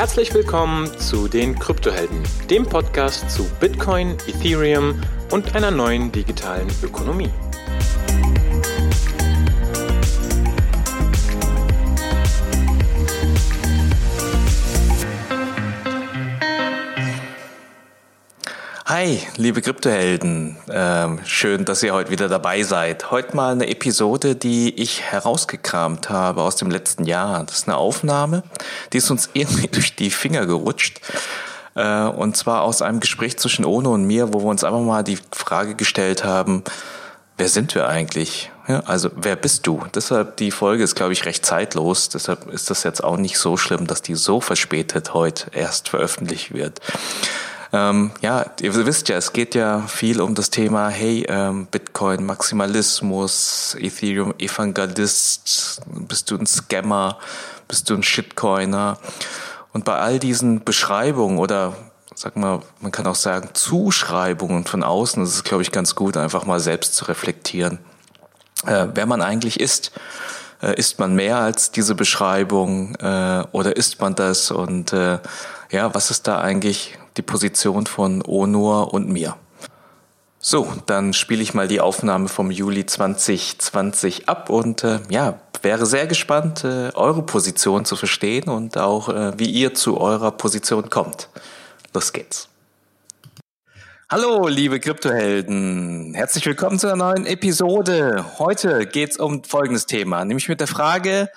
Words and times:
Herzlich 0.00 0.32
willkommen 0.32 0.86
zu 0.98 1.28
den 1.28 1.58
Kryptohelden, 1.58 2.22
dem 2.48 2.64
Podcast 2.64 3.30
zu 3.30 3.44
Bitcoin, 3.60 4.16
Ethereum 4.26 4.98
und 5.30 5.54
einer 5.54 5.70
neuen 5.70 6.10
digitalen 6.10 6.68
Ökonomie. 6.82 7.28
Hi, 19.02 19.18
liebe 19.38 19.62
Kryptohelden. 19.62 20.58
Ähm, 20.70 21.20
schön, 21.24 21.64
dass 21.64 21.82
ihr 21.82 21.94
heute 21.94 22.10
wieder 22.10 22.28
dabei 22.28 22.62
seid. 22.62 23.10
Heute 23.10 23.34
mal 23.34 23.52
eine 23.52 23.66
Episode, 23.66 24.36
die 24.36 24.78
ich 24.78 25.00
herausgekramt 25.00 26.10
habe 26.10 26.42
aus 26.42 26.56
dem 26.56 26.70
letzten 26.70 27.06
Jahr. 27.06 27.42
Das 27.44 27.60
ist 27.60 27.66
eine 27.66 27.78
Aufnahme, 27.78 28.42
die 28.92 28.98
ist 28.98 29.10
uns 29.10 29.30
irgendwie 29.32 29.68
durch 29.68 29.96
die 29.96 30.10
Finger 30.10 30.44
gerutscht. 30.44 31.00
Äh, 31.74 32.08
und 32.08 32.36
zwar 32.36 32.60
aus 32.60 32.82
einem 32.82 33.00
Gespräch 33.00 33.38
zwischen 33.38 33.64
Ono 33.64 33.94
und 33.94 34.04
mir, 34.04 34.34
wo 34.34 34.40
wir 34.40 34.50
uns 34.50 34.64
einfach 34.64 34.80
mal 34.80 35.02
die 35.02 35.18
Frage 35.32 35.76
gestellt 35.76 36.22
haben, 36.22 36.62
wer 37.38 37.48
sind 37.48 37.74
wir 37.74 37.88
eigentlich? 37.88 38.50
Ja, 38.68 38.80
also 38.80 39.08
wer 39.16 39.36
bist 39.36 39.66
du? 39.66 39.82
Deshalb 39.94 40.36
die 40.36 40.50
Folge 40.50 40.84
ist, 40.84 40.94
glaube 40.94 41.14
ich, 41.14 41.24
recht 41.24 41.46
zeitlos. 41.46 42.10
Deshalb 42.10 42.48
ist 42.48 42.68
das 42.68 42.82
jetzt 42.82 43.02
auch 43.02 43.16
nicht 43.16 43.38
so 43.38 43.56
schlimm, 43.56 43.86
dass 43.86 44.02
die 44.02 44.14
so 44.14 44.42
verspätet 44.42 45.14
heute 45.14 45.46
erst 45.54 45.88
veröffentlicht 45.88 46.52
wird. 46.52 46.82
Ähm, 47.72 48.10
ja, 48.20 48.46
ihr 48.60 48.74
wisst 48.86 49.08
ja, 49.08 49.16
es 49.16 49.32
geht 49.32 49.54
ja 49.54 49.82
viel 49.82 50.20
um 50.20 50.34
das 50.34 50.50
Thema, 50.50 50.88
hey, 50.88 51.24
ähm, 51.28 51.66
Bitcoin, 51.66 52.26
Maximalismus, 52.26 53.76
Ethereum, 53.78 54.34
Evangelist, 54.38 55.80
bist 55.86 56.30
du 56.30 56.36
ein 56.36 56.46
Scammer, 56.46 57.18
bist 57.68 57.88
du 57.88 57.94
ein 57.94 58.02
Shitcoiner? 58.02 58.98
Und 59.72 59.84
bei 59.84 59.96
all 59.96 60.18
diesen 60.18 60.64
Beschreibungen 60.64 61.38
oder 61.38 61.76
sag 62.20 62.36
mal, 62.36 62.60
man 62.80 62.92
kann 62.92 63.06
auch 63.06 63.14
sagen 63.14 63.50
Zuschreibungen 63.54 64.64
von 64.64 64.82
außen, 64.82 65.22
das 65.22 65.36
ist, 65.36 65.44
glaube 65.44 65.62
ich, 65.62 65.72
ganz 65.72 65.94
gut, 65.94 66.16
einfach 66.16 66.44
mal 66.44 66.60
selbst 66.60 66.94
zu 66.94 67.06
reflektieren, 67.06 67.78
äh, 68.66 68.88
wer 68.92 69.06
man 69.06 69.22
eigentlich 69.22 69.60
ist. 69.60 69.92
Äh, 70.62 70.74
ist 70.78 70.98
man 70.98 71.14
mehr 71.14 71.38
als 71.38 71.70
diese 71.70 71.94
Beschreibung 71.94 72.94
äh, 72.96 73.44
oder 73.52 73.76
ist 73.76 74.00
man 74.00 74.14
das? 74.14 74.50
Und 74.50 74.92
äh, 74.92 75.18
ja, 75.70 75.94
was 75.94 76.10
ist 76.10 76.26
da 76.26 76.40
eigentlich 76.40 76.98
die 77.16 77.22
Position 77.22 77.86
von 77.86 78.22
Onur 78.26 78.92
und 78.92 79.08
mir. 79.08 79.36
So, 80.38 80.72
dann 80.86 81.12
spiele 81.12 81.42
ich 81.42 81.54
mal 81.54 81.68
die 81.68 81.80
Aufnahme 81.80 82.28
vom 82.28 82.50
Juli 82.50 82.86
2020 82.86 84.28
ab 84.28 84.48
und 84.48 84.84
äh, 84.84 85.00
ja, 85.10 85.38
wäre 85.62 85.84
sehr 85.84 86.06
gespannt, 86.06 86.64
äh, 86.64 86.90
eure 86.94 87.22
Position 87.22 87.84
zu 87.84 87.94
verstehen 87.94 88.48
und 88.48 88.78
auch, 88.78 89.10
äh, 89.10 89.38
wie 89.38 89.50
ihr 89.50 89.74
zu 89.74 90.00
eurer 90.00 90.30
Position 90.30 90.88
kommt. 90.88 91.28
Los 91.92 92.12
geht's. 92.12 92.48
Hallo, 94.08 94.48
liebe 94.48 94.80
Kryptohelden. 94.80 96.14
Herzlich 96.14 96.46
willkommen 96.46 96.78
zu 96.78 96.88
einer 96.88 96.96
neuen 96.96 97.26
Episode. 97.26 98.24
Heute 98.38 98.86
geht's 98.86 99.18
um 99.18 99.44
folgendes 99.44 99.86
Thema, 99.86 100.24
nämlich 100.24 100.48
mit 100.48 100.58
der 100.60 100.66
Frage, 100.66 101.28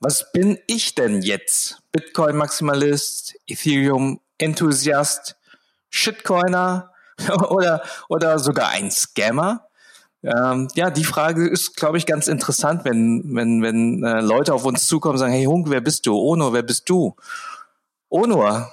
was 0.00 0.32
bin 0.32 0.58
ich 0.66 0.94
denn 0.94 1.22
jetzt? 1.22 1.78
Bitcoin-Maximalist, 1.92 3.34
Ethereum 3.46 4.20
Enthusiast, 4.38 5.36
Shitcoiner 5.88 6.90
oder, 7.48 7.82
oder 8.08 8.38
sogar 8.38 8.68
ein 8.68 8.90
Scammer? 8.90 9.66
Ähm, 10.22 10.68
ja, 10.74 10.90
die 10.90 11.04
Frage 11.04 11.46
ist, 11.46 11.76
glaube 11.76 11.98
ich, 11.98 12.06
ganz 12.06 12.26
interessant, 12.26 12.84
wenn, 12.84 13.22
wenn, 13.34 13.62
wenn 13.62 14.02
äh, 14.02 14.20
Leute 14.20 14.54
auf 14.54 14.64
uns 14.64 14.86
zukommen 14.86 15.14
und 15.14 15.18
sagen, 15.18 15.32
hey 15.32 15.44
Hunk, 15.44 15.70
wer 15.70 15.80
bist 15.80 16.06
du? 16.06 16.18
Ono, 16.18 16.52
wer 16.52 16.62
bist 16.62 16.88
du? 16.88 17.14
Ono, 18.08 18.66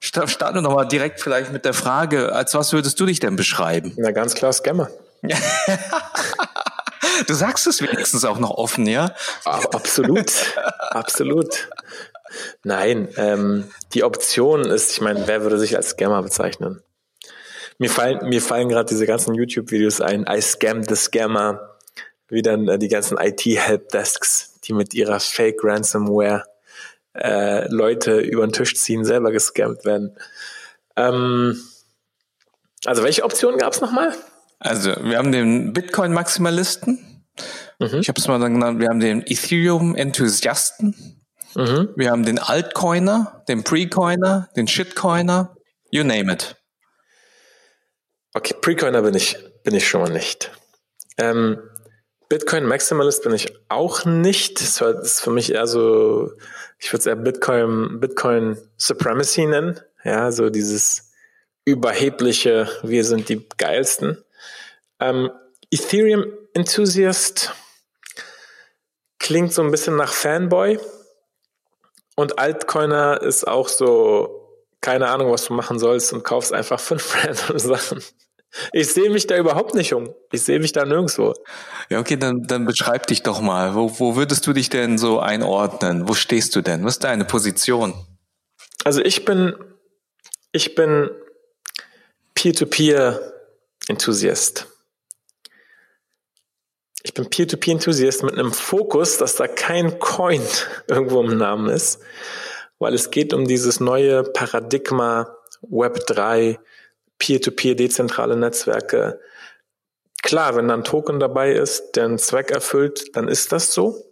starten 0.00 0.56
wir 0.56 0.62
doch 0.62 0.74
mal 0.74 0.84
direkt 0.84 1.20
vielleicht 1.20 1.52
mit 1.52 1.64
der 1.64 1.74
Frage, 1.74 2.32
als 2.32 2.54
was 2.54 2.72
würdest 2.72 2.98
du 3.00 3.06
dich 3.06 3.18
denn 3.18 3.36
beschreiben? 3.36 3.92
Na, 3.96 4.12
ganz 4.12 4.34
klar 4.34 4.52
Scammer. 4.52 4.88
du 7.26 7.34
sagst 7.34 7.66
es 7.66 7.82
wenigstens 7.82 8.24
auch 8.24 8.38
noch 8.38 8.50
offen, 8.50 8.86
ja? 8.86 9.14
Absolut, 9.44 10.32
absolut. 10.90 11.68
Nein, 12.62 13.08
ähm, 13.16 13.70
die 13.92 14.04
Option 14.04 14.64
ist, 14.64 14.92
ich 14.92 15.00
meine, 15.00 15.26
wer 15.26 15.42
würde 15.42 15.58
sich 15.58 15.76
als 15.76 15.90
Scammer 15.90 16.22
bezeichnen? 16.22 16.82
Mir 17.78 17.90
fallen, 17.90 18.28
mir 18.28 18.40
fallen 18.40 18.68
gerade 18.68 18.88
diese 18.88 19.06
ganzen 19.06 19.34
YouTube-Videos 19.34 20.00
ein, 20.00 20.26
I 20.28 20.40
scam 20.40 20.84
the 20.84 20.94
Scammer, 20.94 21.76
wie 22.28 22.42
dann 22.42 22.68
äh, 22.68 22.78
die 22.78 22.88
ganzen 22.88 23.18
IT-Helpdesks, 23.18 24.60
die 24.64 24.72
mit 24.72 24.94
ihrer 24.94 25.20
Fake-Ransomware 25.20 26.44
äh, 27.14 27.68
Leute 27.68 28.18
über 28.18 28.46
den 28.46 28.52
Tisch 28.52 28.74
ziehen, 28.74 29.04
selber 29.04 29.30
gescammt 29.32 29.84
werden. 29.84 30.16
Ähm, 30.96 31.60
also 32.84 33.02
welche 33.02 33.24
Optionen 33.24 33.58
gab 33.58 33.72
es 33.72 33.80
nochmal? 33.80 34.14
Also 34.64 34.96
wir 35.04 35.18
haben 35.18 35.30
den 35.30 35.74
Bitcoin-Maximalisten. 35.74 37.22
Mhm. 37.78 37.98
Ich 38.00 38.08
habe 38.08 38.18
es 38.18 38.26
mal 38.26 38.40
dann 38.40 38.54
genannt, 38.54 38.80
wir 38.80 38.88
haben 38.88 38.98
den 38.98 39.20
Ethereum-Enthusiasten. 39.20 41.20
Mhm. 41.54 41.90
Wir 41.96 42.10
haben 42.10 42.24
den 42.24 42.38
Altcoiner, 42.38 43.44
den 43.46 43.62
Precoiner, 43.62 44.48
den 44.56 44.66
Shitcoiner, 44.66 45.54
you 45.90 46.02
name 46.02 46.32
it. 46.32 46.56
Okay, 48.32 48.54
Precoiner 48.58 49.02
bin 49.02 49.14
ich, 49.14 49.36
bin 49.64 49.74
ich 49.74 49.86
schon 49.86 50.00
mal 50.00 50.10
nicht. 50.10 50.50
Ähm, 51.18 51.58
Bitcoin 52.30 52.64
Maximalist 52.64 53.22
bin 53.22 53.34
ich 53.34 53.54
auch 53.68 54.06
nicht. 54.06 54.62
Das 54.62 54.80
ist 54.80 55.20
für 55.20 55.30
mich 55.30 55.52
eher 55.52 55.66
so, 55.66 56.30
ich 56.78 56.90
würde 56.90 57.00
es 57.00 57.06
eher 57.06 57.16
Bitcoin, 57.16 58.00
Bitcoin 58.00 58.56
Supremacy 58.78 59.44
nennen. 59.44 59.78
Ja, 60.04 60.32
so 60.32 60.48
dieses 60.48 61.12
überhebliche, 61.66 62.66
wir 62.82 63.04
sind 63.04 63.28
die 63.28 63.46
geilsten. 63.58 64.23
Ähm, 65.04 65.30
Ethereum 65.70 66.24
Enthusiast 66.54 67.52
klingt 69.18 69.52
so 69.52 69.62
ein 69.62 69.70
bisschen 69.70 69.96
nach 69.96 70.12
Fanboy. 70.12 70.78
Und 72.16 72.38
Altcoiner 72.38 73.20
ist 73.20 73.46
auch 73.46 73.68
so, 73.68 74.48
keine 74.80 75.08
Ahnung, 75.08 75.30
was 75.32 75.44
du 75.46 75.52
machen 75.52 75.78
sollst 75.78 76.12
und 76.12 76.24
kaufst 76.24 76.52
einfach 76.52 76.80
fünf 76.80 77.14
random 77.24 77.58
Sachen. 77.58 78.02
Ich 78.72 78.92
sehe 78.92 79.10
mich 79.10 79.26
da 79.26 79.36
überhaupt 79.36 79.74
nicht 79.74 79.94
um. 79.94 80.14
Ich 80.30 80.42
sehe 80.42 80.60
mich 80.60 80.70
da 80.72 80.84
nirgendwo. 80.84 81.34
Ja, 81.90 81.98
okay, 81.98 82.16
dann, 82.16 82.44
dann 82.44 82.66
beschreib 82.66 83.08
dich 83.08 83.24
doch 83.24 83.40
mal. 83.40 83.74
Wo, 83.74 83.98
wo 83.98 84.14
würdest 84.16 84.46
du 84.46 84.52
dich 84.52 84.70
denn 84.70 84.96
so 84.96 85.18
einordnen? 85.18 86.08
Wo 86.08 86.14
stehst 86.14 86.54
du 86.54 86.62
denn? 86.62 86.84
Was 86.84 86.94
ist 86.94 87.04
deine 87.04 87.24
Position? 87.24 87.94
Also 88.84 89.02
ich 89.02 89.24
bin, 89.24 89.56
ich 90.52 90.76
bin 90.76 91.10
Peer-to-Peer-Enthusiast. 92.34 94.68
Ich 97.06 97.12
bin 97.12 97.28
Peer-to-Peer-Enthusiast 97.28 98.22
mit 98.22 98.32
einem 98.32 98.50
Fokus, 98.50 99.18
dass 99.18 99.36
da 99.36 99.46
kein 99.46 99.98
Coin 99.98 100.40
irgendwo 100.88 101.22
im 101.22 101.36
Namen 101.36 101.68
ist, 101.68 102.00
weil 102.78 102.94
es 102.94 103.10
geht 103.10 103.34
um 103.34 103.46
dieses 103.46 103.78
neue 103.78 104.22
Paradigma 104.22 105.36
Web 105.60 106.06
3, 106.06 106.58
Peer-to-Peer, 107.18 107.74
dezentrale 107.74 108.36
Netzwerke. 108.36 109.20
Klar, 110.22 110.56
wenn 110.56 110.68
da 110.68 110.74
ein 110.74 110.84
Token 110.84 111.20
dabei 111.20 111.52
ist, 111.52 111.92
der 111.92 112.06
einen 112.06 112.18
Zweck 112.18 112.50
erfüllt, 112.50 113.14
dann 113.14 113.28
ist 113.28 113.52
das 113.52 113.74
so. 113.74 114.02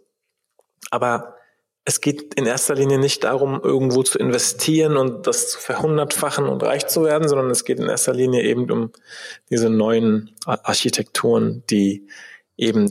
Aber 0.91 1.35
es 1.85 1.99
geht 1.99 2.35
in 2.35 2.45
erster 2.45 2.75
Linie 2.75 2.99
nicht 2.99 3.23
darum, 3.23 3.59
irgendwo 3.61 4.03
zu 4.03 4.19
investieren 4.19 4.97
und 4.97 5.25
das 5.25 5.49
zu 5.49 5.59
verhundertfachen 5.59 6.47
und 6.47 6.61
reich 6.61 6.85
zu 6.85 7.03
werden, 7.03 7.27
sondern 7.27 7.49
es 7.49 7.65
geht 7.65 7.79
in 7.79 7.89
erster 7.89 8.13
Linie 8.13 8.43
eben 8.43 8.69
um 8.69 8.91
diese 9.49 9.71
neuen 9.71 10.35
Architekturen, 10.45 11.63
die 11.71 12.07
eben 12.63 12.89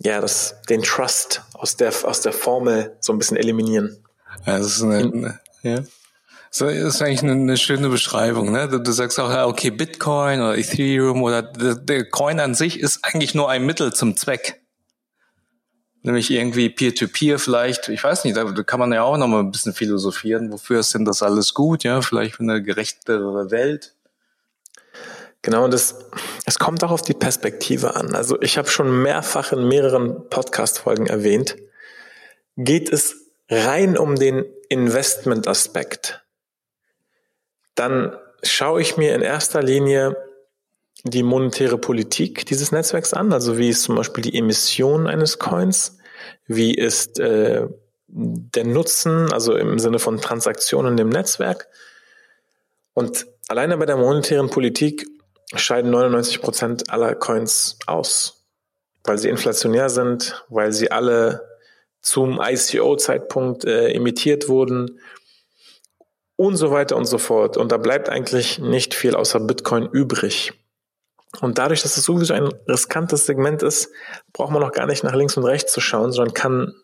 ja 0.00 0.20
das 0.20 0.56
den 0.68 0.82
Trust 0.82 1.42
aus 1.54 1.76
der 1.76 1.92
aus 2.04 2.20
der 2.20 2.32
Formel 2.32 2.96
so 3.00 3.12
ein 3.12 3.18
bisschen 3.18 3.36
eliminieren. 3.36 4.04
Ja, 4.46 4.58
das 4.58 4.76
ist 4.76 4.82
eine, 4.82 4.98
eine 4.98 5.40
ja. 5.62 5.82
So, 6.50 6.64
das 6.64 6.76
ist 6.76 7.02
eigentlich 7.02 7.22
eine, 7.22 7.32
eine 7.32 7.56
schöne 7.58 7.88
Beschreibung. 7.90 8.52
Ne? 8.52 8.68
Du, 8.68 8.78
du, 8.78 8.90
sagst 8.92 9.20
auch, 9.20 9.30
okay, 9.46 9.70
Bitcoin 9.70 10.40
oder 10.40 10.56
Ethereum 10.56 11.22
oder 11.22 11.42
der, 11.42 11.74
der 11.74 12.08
Coin 12.08 12.40
an 12.40 12.54
sich 12.54 12.80
ist 12.80 13.04
eigentlich 13.04 13.34
nur 13.34 13.50
ein 13.50 13.66
Mittel 13.66 13.92
zum 13.92 14.16
Zweck. 14.16 14.62
Nämlich 16.02 16.30
irgendwie 16.30 16.70
Peer-to-Peer 16.70 17.36
-Peer 17.36 17.38
vielleicht, 17.38 17.88
ich 17.90 18.02
weiß 18.02 18.24
nicht, 18.24 18.36
da 18.36 18.44
kann 18.62 18.80
man 18.80 18.92
ja 18.92 19.02
auch 19.02 19.18
noch 19.18 19.26
mal 19.26 19.40
ein 19.40 19.50
bisschen 19.50 19.74
philosophieren. 19.74 20.50
Wofür 20.50 20.80
ist 20.80 20.94
denn 20.94 21.04
das 21.04 21.22
alles 21.22 21.52
gut? 21.52 21.84
Ja, 21.84 22.00
vielleicht 22.00 22.36
für 22.36 22.44
eine 22.44 22.62
gerechtere 22.62 23.50
Welt. 23.50 23.94
Genau, 25.42 25.64
und 25.64 25.72
das, 25.72 25.96
es 26.46 26.58
kommt 26.58 26.82
auch 26.82 26.90
auf 26.90 27.02
die 27.02 27.14
Perspektive 27.14 27.94
an. 27.94 28.14
Also 28.14 28.40
ich 28.42 28.58
habe 28.58 28.68
schon 28.68 29.02
mehrfach 29.02 29.52
in 29.52 29.68
mehreren 29.68 30.28
Podcast-Folgen 30.28 31.06
erwähnt, 31.06 31.56
geht 32.56 32.92
es 32.92 33.14
rein 33.48 33.96
um 33.96 34.16
den 34.16 34.44
Investment-Aspekt, 34.68 36.24
dann 37.74 38.16
schaue 38.42 38.80
ich 38.80 38.96
mir 38.96 39.14
in 39.14 39.22
erster 39.22 39.62
Linie 39.62 40.16
die 41.04 41.22
monetäre 41.22 41.78
Politik 41.78 42.44
dieses 42.46 42.72
Netzwerks 42.72 43.14
an, 43.14 43.32
also 43.32 43.56
wie 43.56 43.68
ist 43.68 43.84
zum 43.84 43.94
Beispiel 43.94 44.22
die 44.22 44.36
Emission 44.36 45.06
eines 45.06 45.38
Coins, 45.38 45.98
wie 46.46 46.74
ist 46.74 47.20
äh, 47.20 47.66
der 48.08 48.64
Nutzen, 48.64 49.32
also 49.32 49.54
im 49.54 49.78
Sinne 49.78 49.98
von 50.00 50.20
Transaktionen 50.20 50.98
im 50.98 51.08
Netzwerk. 51.08 51.68
Und 52.94 53.26
alleine 53.46 53.76
bei 53.76 53.86
der 53.86 53.96
monetären 53.96 54.50
Politik 54.50 55.06
scheiden 55.54 55.90
99 55.90 56.40
Prozent 56.40 56.90
aller 56.90 57.14
Coins 57.14 57.78
aus, 57.86 58.44
weil 59.04 59.18
sie 59.18 59.28
inflationär 59.28 59.88
sind, 59.88 60.44
weil 60.48 60.72
sie 60.72 60.90
alle 60.90 61.48
zum 62.00 62.40
ICO-Zeitpunkt 62.40 63.64
äh, 63.64 63.90
emittiert 63.92 64.48
wurden 64.48 65.00
und 66.36 66.56
so 66.56 66.70
weiter 66.70 66.96
und 66.96 67.06
so 67.06 67.18
fort. 67.18 67.56
Und 67.56 67.72
da 67.72 67.76
bleibt 67.76 68.08
eigentlich 68.08 68.58
nicht 68.58 68.94
viel 68.94 69.14
außer 69.14 69.40
Bitcoin 69.40 69.88
übrig. 69.90 70.52
Und 71.40 71.58
dadurch, 71.58 71.82
dass 71.82 71.96
es 71.96 72.04
sowieso 72.04 72.32
ein 72.34 72.48
riskantes 72.68 73.26
Segment 73.26 73.62
ist, 73.62 73.90
braucht 74.32 74.52
man 74.52 74.62
noch 74.62 74.72
gar 74.72 74.86
nicht 74.86 75.04
nach 75.04 75.14
links 75.14 75.36
und 75.36 75.44
rechts 75.44 75.72
zu 75.72 75.80
schauen, 75.80 76.12
sondern 76.12 76.34
kann, 76.34 76.74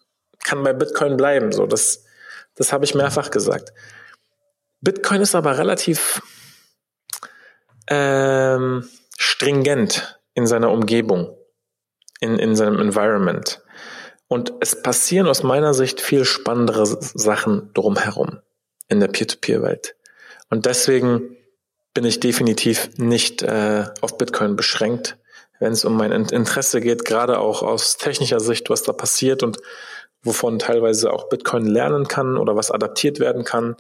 kann 0.43 0.63
bei 0.63 0.73
Bitcoin 0.73 1.17
bleiben. 1.17 1.53
So, 1.53 1.67
das, 1.67 2.05
das 2.55 2.73
habe 2.73 2.85
ich 2.85 2.95
mehrfach 2.95 3.31
gesagt. 3.31 3.73
Bitcoin 4.81 5.23
ist 5.23 5.35
aber 5.35 5.57
relativ 5.57 6.21
ähm, 7.89 8.89
stringent 9.17 10.21
in 10.35 10.47
seiner 10.47 10.71
Umgebung, 10.71 11.37
in, 12.21 12.39
in 12.39 12.57
seinem 12.57 12.81
Environment. 12.81 13.63
Und 14.29 14.53
es 14.61 14.83
passieren 14.83 15.27
aus 15.27 15.43
meiner 15.43 15.75
Sicht 15.75 16.01
viel 16.01 16.25
spannendere 16.25 16.87
Sachen 16.87 17.71
drumherum 17.75 18.41
in 18.89 19.01
der 19.01 19.09
Peer-to-Peer-Welt. 19.09 19.97
Und 20.51 20.67
deswegen 20.67 21.37
bin 21.95 22.05
ich 22.05 22.21
definitiv 22.21 22.91
nicht 22.97 23.43
äh, 23.43 23.85
auf 24.01 24.19
Bitcoin 24.19 24.57
beschränkt, 24.57 25.17
wenn 25.61 25.73
es 25.73 25.85
um 25.85 25.97
mein 25.97 26.11
Interesse 26.11 26.81
geht, 26.81 27.05
gerade 27.05 27.39
auch 27.39 27.63
aus 27.63 27.97
technischer 27.97 28.41
Sicht, 28.41 28.71
was 28.71 28.83
da 28.83 28.93
passiert 28.93 29.43
und 29.43 29.59
wovon 30.23 30.59
teilweise 30.59 31.13
auch 31.13 31.29
Bitcoin 31.29 31.67
lernen 31.67 32.09
kann 32.09 32.37
oder 32.37 32.57
was 32.57 32.71
adaptiert 32.71 33.21
werden 33.21 33.45
kann. 33.45 33.77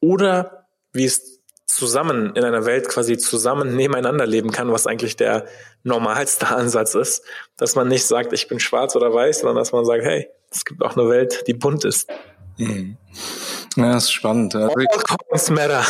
Oder 0.00 0.68
wie 0.92 1.04
es 1.04 1.31
zusammen 1.74 2.34
in 2.36 2.44
einer 2.44 2.66
Welt 2.66 2.88
quasi 2.88 3.16
zusammen 3.16 3.74
nebeneinander 3.74 4.26
leben 4.26 4.52
kann, 4.52 4.72
was 4.72 4.86
eigentlich 4.86 5.16
der 5.16 5.46
normalste 5.82 6.48
Ansatz 6.48 6.94
ist, 6.94 7.24
dass 7.56 7.74
man 7.74 7.88
nicht 7.88 8.04
sagt, 8.04 8.32
ich 8.32 8.46
bin 8.48 8.60
schwarz 8.60 8.94
oder 8.94 9.12
weiß, 9.12 9.40
sondern 9.40 9.56
dass 9.56 9.72
man 9.72 9.84
sagt, 9.84 10.04
hey, 10.04 10.28
es 10.50 10.64
gibt 10.64 10.82
auch 10.82 10.96
eine 10.96 11.08
Welt, 11.08 11.44
die 11.46 11.54
bunt 11.54 11.84
ist. 11.84 12.10
Mhm. 12.58 12.98
Ja, 13.76 13.92
das 13.94 14.04
ist 14.04 14.12
spannend. 14.12 14.54
All 14.54 14.68
coins 14.68 15.48
matter. 15.48 15.82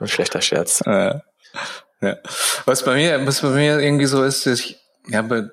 Ein 0.00 0.06
schlechter 0.06 0.42
Scherz. 0.42 0.82
Ja. 0.84 1.22
ja. 2.02 2.16
Was 2.66 2.84
bei 2.84 2.94
mir, 2.94 3.26
was 3.26 3.40
bei 3.40 3.48
mir 3.48 3.80
irgendwie 3.80 4.04
so 4.04 4.22
ist, 4.22 4.46
ich 4.46 4.78
habe 5.14 5.50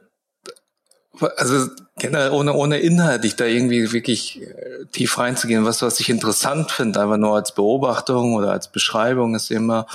also 1.38 1.70
generell 1.98 2.32
ohne, 2.32 2.54
ohne 2.54 2.80
inhaltlich 2.80 3.36
da 3.36 3.46
irgendwie 3.46 3.92
wirklich 3.94 4.42
äh, 4.42 4.86
tief 4.92 5.18
reinzugehen, 5.18 5.66
was, 5.66 5.82
was 5.82 6.00
ich 6.00 6.10
interessant 6.10 6.72
finde, 6.72 7.02
einfach 7.02 7.18
nur 7.18 7.36
als 7.36 7.54
Beobachtung 7.54 8.34
oder 8.36 8.52
als 8.52 8.72
Beschreibung 8.72 9.36
ist 9.36 9.50
immer, 9.50 9.88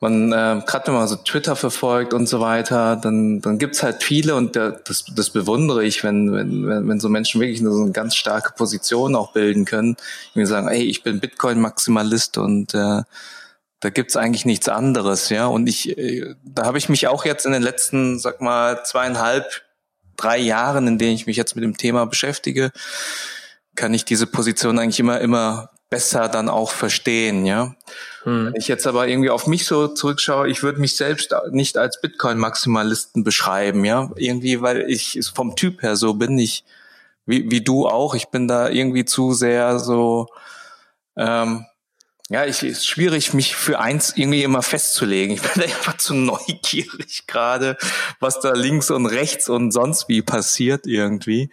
man, 0.00 0.32
äh, 0.32 0.62
gerade 0.64 0.86
wenn 0.86 0.94
man 0.94 1.08
so 1.08 1.16
Twitter 1.16 1.56
verfolgt 1.56 2.14
und 2.14 2.28
so 2.28 2.40
weiter, 2.40 2.96
dann, 2.96 3.40
dann 3.40 3.58
gibt's 3.58 3.82
halt 3.82 4.02
viele 4.02 4.36
und 4.36 4.54
der, 4.54 4.70
das, 4.70 5.04
das 5.14 5.30
bewundere 5.30 5.84
ich, 5.84 6.04
wenn, 6.04 6.32
wenn, 6.32 6.88
wenn 6.88 7.00
so 7.00 7.08
Menschen 7.08 7.40
wirklich 7.40 7.60
so 7.60 7.82
eine 7.82 7.92
ganz 7.92 8.14
starke 8.14 8.52
Position 8.54 9.16
auch 9.16 9.32
bilden 9.32 9.64
können, 9.64 9.96
die 10.34 10.46
sagen, 10.46 10.68
ey, 10.68 10.84
ich 10.84 11.02
bin 11.02 11.20
Bitcoin-Maximalist 11.20 12.38
und 12.38 12.74
äh, 12.74 13.02
da 13.80 13.90
gibt's 13.90 14.16
eigentlich 14.16 14.44
nichts 14.44 14.68
anderes, 14.68 15.30
ja. 15.30 15.46
Und 15.46 15.68
ich, 15.68 15.96
äh, 15.98 16.34
da 16.44 16.64
habe 16.64 16.78
ich 16.78 16.88
mich 16.88 17.08
auch 17.08 17.24
jetzt 17.24 17.44
in 17.44 17.52
den 17.52 17.62
letzten, 17.62 18.18
sag 18.18 18.40
mal, 18.40 18.84
zweieinhalb, 18.84 19.62
drei 20.18 20.38
Jahren, 20.38 20.86
in 20.86 20.98
denen 20.98 21.14
ich 21.14 21.26
mich 21.26 21.38
jetzt 21.38 21.54
mit 21.54 21.64
dem 21.64 21.78
Thema 21.78 22.04
beschäftige, 22.04 22.70
kann 23.74 23.94
ich 23.94 24.04
diese 24.04 24.26
Position 24.26 24.78
eigentlich 24.78 25.00
immer, 25.00 25.20
immer 25.20 25.70
besser 25.88 26.28
dann 26.28 26.50
auch 26.50 26.72
verstehen, 26.72 27.46
ja. 27.46 27.74
Hm. 28.24 28.46
Wenn 28.46 28.56
ich 28.56 28.68
jetzt 28.68 28.86
aber 28.86 29.08
irgendwie 29.08 29.30
auf 29.30 29.46
mich 29.46 29.64
so 29.64 29.88
zurückschaue, 29.88 30.48
ich 30.48 30.62
würde 30.62 30.80
mich 30.80 30.96
selbst 30.96 31.34
nicht 31.50 31.78
als 31.78 32.00
Bitcoin-Maximalisten 32.00 33.24
beschreiben, 33.24 33.84
ja. 33.84 34.10
Irgendwie, 34.16 34.60
weil 34.60 34.90
ich 34.90 35.18
vom 35.34 35.56
Typ 35.56 35.82
her 35.82 35.96
so 35.96 36.14
bin, 36.14 36.36
ich, 36.38 36.64
wie, 37.24 37.50
wie 37.50 37.62
du 37.62 37.86
auch, 37.86 38.14
ich 38.14 38.28
bin 38.28 38.48
da 38.48 38.68
irgendwie 38.68 39.06
zu 39.06 39.32
sehr 39.32 39.78
so, 39.78 40.26
ähm, 41.16 41.64
ja, 42.30 42.44
ich 42.44 42.62
ist 42.62 42.86
schwierig, 42.86 43.32
mich 43.32 43.56
für 43.56 43.78
eins 43.80 44.12
irgendwie 44.14 44.42
immer 44.42 44.60
festzulegen. 44.60 45.34
Ich 45.34 45.42
bin 45.54 45.62
einfach 45.62 45.96
zu 45.96 46.12
neugierig 46.12 47.26
gerade, 47.26 47.78
was 48.20 48.40
da 48.40 48.52
links 48.52 48.90
und 48.90 49.06
rechts 49.06 49.48
und 49.48 49.70
sonst 49.70 50.08
wie 50.08 50.20
passiert 50.20 50.86
irgendwie. 50.86 51.50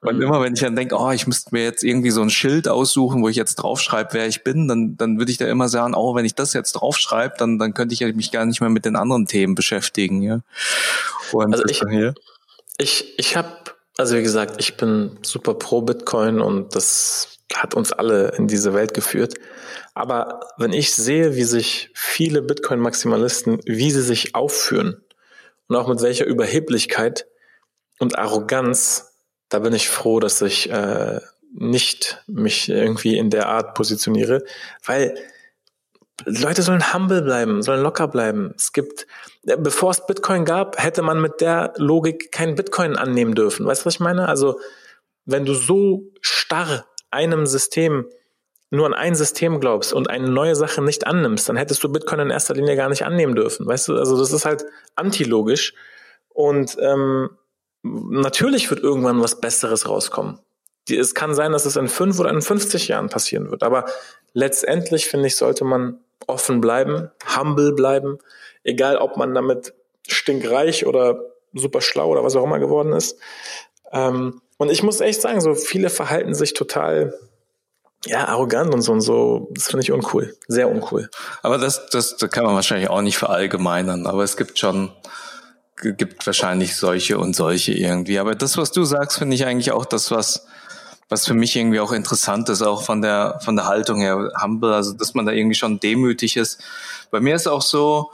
Und 0.00 0.16
mhm. 0.16 0.22
immer 0.22 0.42
wenn 0.42 0.54
ich 0.54 0.60
dann 0.60 0.74
denke, 0.74 0.96
oh, 0.98 1.12
ich 1.12 1.28
müsste 1.28 1.54
mir 1.54 1.62
jetzt 1.62 1.84
irgendwie 1.84 2.10
so 2.10 2.20
ein 2.20 2.30
Schild 2.30 2.66
aussuchen, 2.66 3.22
wo 3.22 3.28
ich 3.28 3.36
jetzt 3.36 3.56
draufschreibe, 3.56 4.10
wer 4.12 4.26
ich 4.26 4.42
bin, 4.42 4.66
dann, 4.66 4.96
dann 4.96 5.18
würde 5.18 5.30
ich 5.30 5.38
da 5.38 5.46
immer 5.46 5.68
sagen, 5.68 5.94
oh, 5.94 6.16
wenn 6.16 6.24
ich 6.24 6.34
das 6.34 6.52
jetzt 6.52 6.72
draufschreibe, 6.72 7.36
dann, 7.38 7.60
dann 7.60 7.72
könnte 7.72 7.94
ich 7.94 8.00
mich 8.16 8.32
gar 8.32 8.44
nicht 8.44 8.60
mehr 8.60 8.70
mit 8.70 8.86
den 8.86 8.96
anderen 8.96 9.26
Themen 9.26 9.54
beschäftigen. 9.54 10.22
Ja. 10.22 10.40
Und 11.30 11.52
also 11.52 11.64
ich, 11.66 11.80
ich, 12.78 13.18
ich 13.18 13.36
habe, 13.36 13.52
also 13.96 14.16
wie 14.16 14.22
gesagt, 14.22 14.56
ich 14.58 14.76
bin 14.76 15.16
super 15.22 15.54
pro 15.54 15.82
Bitcoin 15.82 16.40
und 16.40 16.74
das 16.74 17.37
hat 17.54 17.74
uns 17.74 17.92
alle 17.92 18.32
in 18.36 18.46
diese 18.46 18.74
Welt 18.74 18.94
geführt. 18.94 19.34
Aber 19.94 20.40
wenn 20.58 20.72
ich 20.72 20.94
sehe, 20.94 21.34
wie 21.34 21.44
sich 21.44 21.90
viele 21.94 22.42
Bitcoin-Maximalisten, 22.42 23.60
wie 23.64 23.90
sie 23.90 24.02
sich 24.02 24.34
aufführen 24.34 25.02
und 25.66 25.76
auch 25.76 25.88
mit 25.88 26.02
welcher 26.02 26.26
Überheblichkeit 26.26 27.26
und 27.98 28.18
Arroganz, 28.18 29.16
da 29.48 29.60
bin 29.60 29.72
ich 29.72 29.88
froh, 29.88 30.20
dass 30.20 30.42
ich 30.42 30.70
äh, 30.70 31.20
nicht 31.52 32.22
mich 32.26 32.68
irgendwie 32.68 33.16
in 33.16 33.30
der 33.30 33.48
Art 33.48 33.74
positioniere, 33.74 34.44
weil 34.84 35.14
Leute 36.24 36.62
sollen 36.62 36.92
humble 36.92 37.22
bleiben, 37.22 37.62
sollen 37.62 37.82
locker 37.82 38.08
bleiben. 38.08 38.52
Es 38.56 38.72
gibt, 38.72 39.06
äh, 39.46 39.56
bevor 39.56 39.90
es 39.90 40.06
Bitcoin 40.06 40.44
gab, 40.44 40.82
hätte 40.82 41.02
man 41.02 41.20
mit 41.20 41.40
der 41.40 41.72
Logik 41.76 42.32
kein 42.32 42.54
Bitcoin 42.54 42.96
annehmen 42.96 43.34
dürfen. 43.34 43.66
Weißt 43.66 43.82
du, 43.82 43.86
was 43.86 43.94
ich 43.94 44.00
meine? 44.00 44.28
Also, 44.28 44.60
wenn 45.24 45.44
du 45.44 45.54
so 45.54 46.10
starr 46.20 46.86
einem 47.10 47.46
System 47.46 48.06
nur 48.70 48.86
an 48.86 48.94
ein 48.94 49.14
System 49.14 49.60
glaubst 49.60 49.92
und 49.92 50.10
eine 50.10 50.28
neue 50.28 50.54
Sache 50.54 50.82
nicht 50.82 51.06
annimmst, 51.06 51.48
dann 51.48 51.56
hättest 51.56 51.82
du 51.82 51.90
Bitcoin 51.90 52.20
in 52.20 52.30
erster 52.30 52.54
Linie 52.54 52.76
gar 52.76 52.88
nicht 52.90 53.04
annehmen 53.04 53.34
dürfen. 53.34 53.66
Weißt 53.66 53.88
du, 53.88 53.96
also 53.96 54.18
das 54.18 54.32
ist 54.32 54.44
halt 54.44 54.66
antilogisch. 54.94 55.74
Und 56.28 56.76
ähm, 56.80 57.30
natürlich 57.82 58.68
wird 58.68 58.80
irgendwann 58.80 59.22
was 59.22 59.40
Besseres 59.40 59.88
rauskommen. 59.88 60.38
Es 60.90 61.14
kann 61.14 61.34
sein, 61.34 61.52
dass 61.52 61.66
es 61.66 61.76
in 61.76 61.88
fünf 61.88 62.18
oder 62.18 62.30
in 62.30 62.42
50 62.42 62.88
Jahren 62.88 63.08
passieren 63.08 63.50
wird. 63.50 63.62
Aber 63.62 63.86
letztendlich, 64.32 65.06
finde 65.06 65.26
ich, 65.26 65.36
sollte 65.36 65.64
man 65.64 65.98
offen 66.26 66.60
bleiben, 66.60 67.10
humble 67.36 67.72
bleiben, 67.72 68.18
egal 68.64 68.96
ob 68.96 69.16
man 69.16 69.34
damit 69.34 69.74
stinkreich 70.06 70.86
oder 70.86 71.20
super 71.54 71.80
schlau 71.80 72.10
oder 72.10 72.24
was 72.24 72.36
auch 72.36 72.44
immer 72.44 72.58
geworden 72.58 72.92
ist. 72.92 73.18
Ähm, 73.92 74.40
und 74.58 74.70
ich 74.70 74.82
muss 74.82 75.00
echt 75.00 75.22
sagen, 75.22 75.40
so 75.40 75.54
viele 75.54 75.88
verhalten 75.88 76.34
sich 76.34 76.52
total 76.52 77.14
ja, 78.06 78.28
arrogant 78.28 78.72
und 78.74 78.82
so 78.82 78.92
und 78.92 79.00
so, 79.00 79.48
das 79.52 79.68
finde 79.68 79.82
ich 79.82 79.92
uncool. 79.92 80.36
Sehr 80.46 80.70
uncool. 80.70 81.10
Aber 81.42 81.58
das, 81.58 81.88
das, 81.90 82.16
kann 82.30 82.44
man 82.44 82.54
wahrscheinlich 82.54 82.90
auch 82.90 83.02
nicht 83.02 83.18
verallgemeinern, 83.18 84.06
aber 84.06 84.22
es 84.22 84.36
gibt 84.36 84.58
schon, 84.58 84.92
gibt 85.76 86.26
wahrscheinlich 86.26 86.76
solche 86.76 87.18
und 87.18 87.34
solche 87.34 87.72
irgendwie. 87.72 88.18
Aber 88.18 88.34
das, 88.34 88.56
was 88.56 88.70
du 88.70 88.84
sagst, 88.84 89.18
finde 89.18 89.34
ich 89.34 89.46
eigentlich 89.46 89.72
auch 89.72 89.84
das, 89.84 90.10
was, 90.10 90.46
was 91.08 91.26
für 91.26 91.34
mich 91.34 91.56
irgendwie 91.56 91.80
auch 91.80 91.92
interessant 91.92 92.48
ist, 92.48 92.62
auch 92.62 92.82
von 92.82 93.02
der, 93.02 93.40
von 93.44 93.56
der 93.56 93.66
Haltung 93.66 94.00
her, 94.00 94.32
humble, 94.42 94.74
also, 94.74 94.92
dass 94.92 95.14
man 95.14 95.26
da 95.26 95.32
irgendwie 95.32 95.56
schon 95.56 95.80
demütig 95.80 96.36
ist. 96.36 96.60
Bei 97.10 97.20
mir 97.20 97.34
ist 97.34 97.48
auch 97.48 97.62
so, 97.62 98.10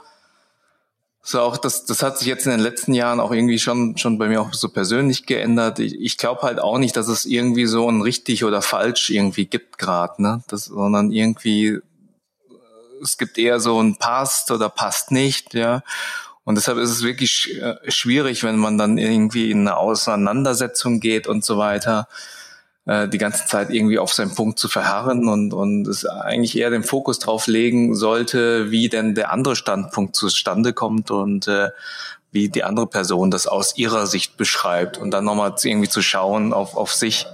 so 1.27 1.41
auch 1.41 1.57
das, 1.57 1.85
das 1.85 2.03
hat 2.03 2.19
sich 2.19 2.27
jetzt 2.27 2.45
in 2.45 2.51
den 2.51 2.59
letzten 2.59 2.93
Jahren 2.93 3.19
auch 3.19 3.31
irgendwie 3.31 3.57
schon, 3.57 3.97
schon 3.97 4.19
bei 4.19 4.27
mir 4.27 4.41
auch 4.41 4.53
so 4.53 4.69
persönlich 4.69 5.25
geändert. 5.25 5.79
Ich, 5.79 5.99
ich 5.99 6.17
glaube 6.17 6.43
halt 6.43 6.59
auch 6.59 6.77
nicht, 6.77 6.95
dass 6.95 7.07
es 7.07 7.25
irgendwie 7.25 7.65
so 7.65 7.89
ein 7.89 8.01
richtig 8.01 8.43
oder 8.43 8.61
falsch 8.61 9.09
irgendwie 9.09 9.47
gibt 9.47 9.79
gerade, 9.79 10.21
ne? 10.21 10.43
Das, 10.47 10.65
sondern 10.65 11.11
irgendwie 11.11 11.79
es 13.01 13.17
gibt 13.17 13.39
eher 13.39 13.59
so 13.59 13.81
ein 13.81 13.95
passt 13.97 14.51
oder 14.51 14.69
passt 14.69 15.09
nicht, 15.09 15.55
ja. 15.55 15.81
Und 16.43 16.55
deshalb 16.55 16.77
ist 16.77 16.91
es 16.91 17.01
wirklich 17.01 17.59
äh, 17.59 17.75
schwierig, 17.89 18.43
wenn 18.43 18.57
man 18.57 18.77
dann 18.77 18.99
irgendwie 18.99 19.49
in 19.49 19.61
eine 19.61 19.77
Auseinandersetzung 19.77 20.99
geht 20.99 21.25
und 21.25 21.43
so 21.43 21.57
weiter 21.57 22.07
äh, 22.85 23.07
die 23.07 23.17
ganze 23.17 23.45
Zeit 23.45 23.71
irgendwie 23.71 23.97
auf 23.97 24.13
seinen 24.13 24.35
Punkt 24.35 24.59
zu 24.59 24.67
verharren 24.67 25.27
und, 25.27 25.53
und 25.53 25.87
es 25.87 26.05
eigentlich 26.05 26.57
eher 26.57 26.69
den 26.69 26.83
Fokus 26.83 27.19
drauf 27.19 27.47
legen 27.47 27.95
sollte, 27.95 28.69
wie 28.69 28.89
denn 28.89 29.15
der 29.15 29.31
andere 29.31 29.55
Standpunkt 29.55 30.15
zustande 30.15 30.73
kommt 30.73 31.09
und 31.09 31.47
äh, 31.47 31.69
wie 32.31 32.49
die 32.49 32.63
andere 32.63 32.87
Person 32.87 33.31
das 33.31 33.47
aus 33.47 33.77
ihrer 33.77 34.05
Sicht 34.07 34.37
beschreibt 34.37 34.97
und 34.97 35.11
dann 35.11 35.25
nochmal 35.25 35.55
irgendwie 35.63 35.89
zu 35.89 36.01
schauen 36.01 36.53
auf, 36.53 36.75
auf 36.75 36.93
sich, 36.93 37.25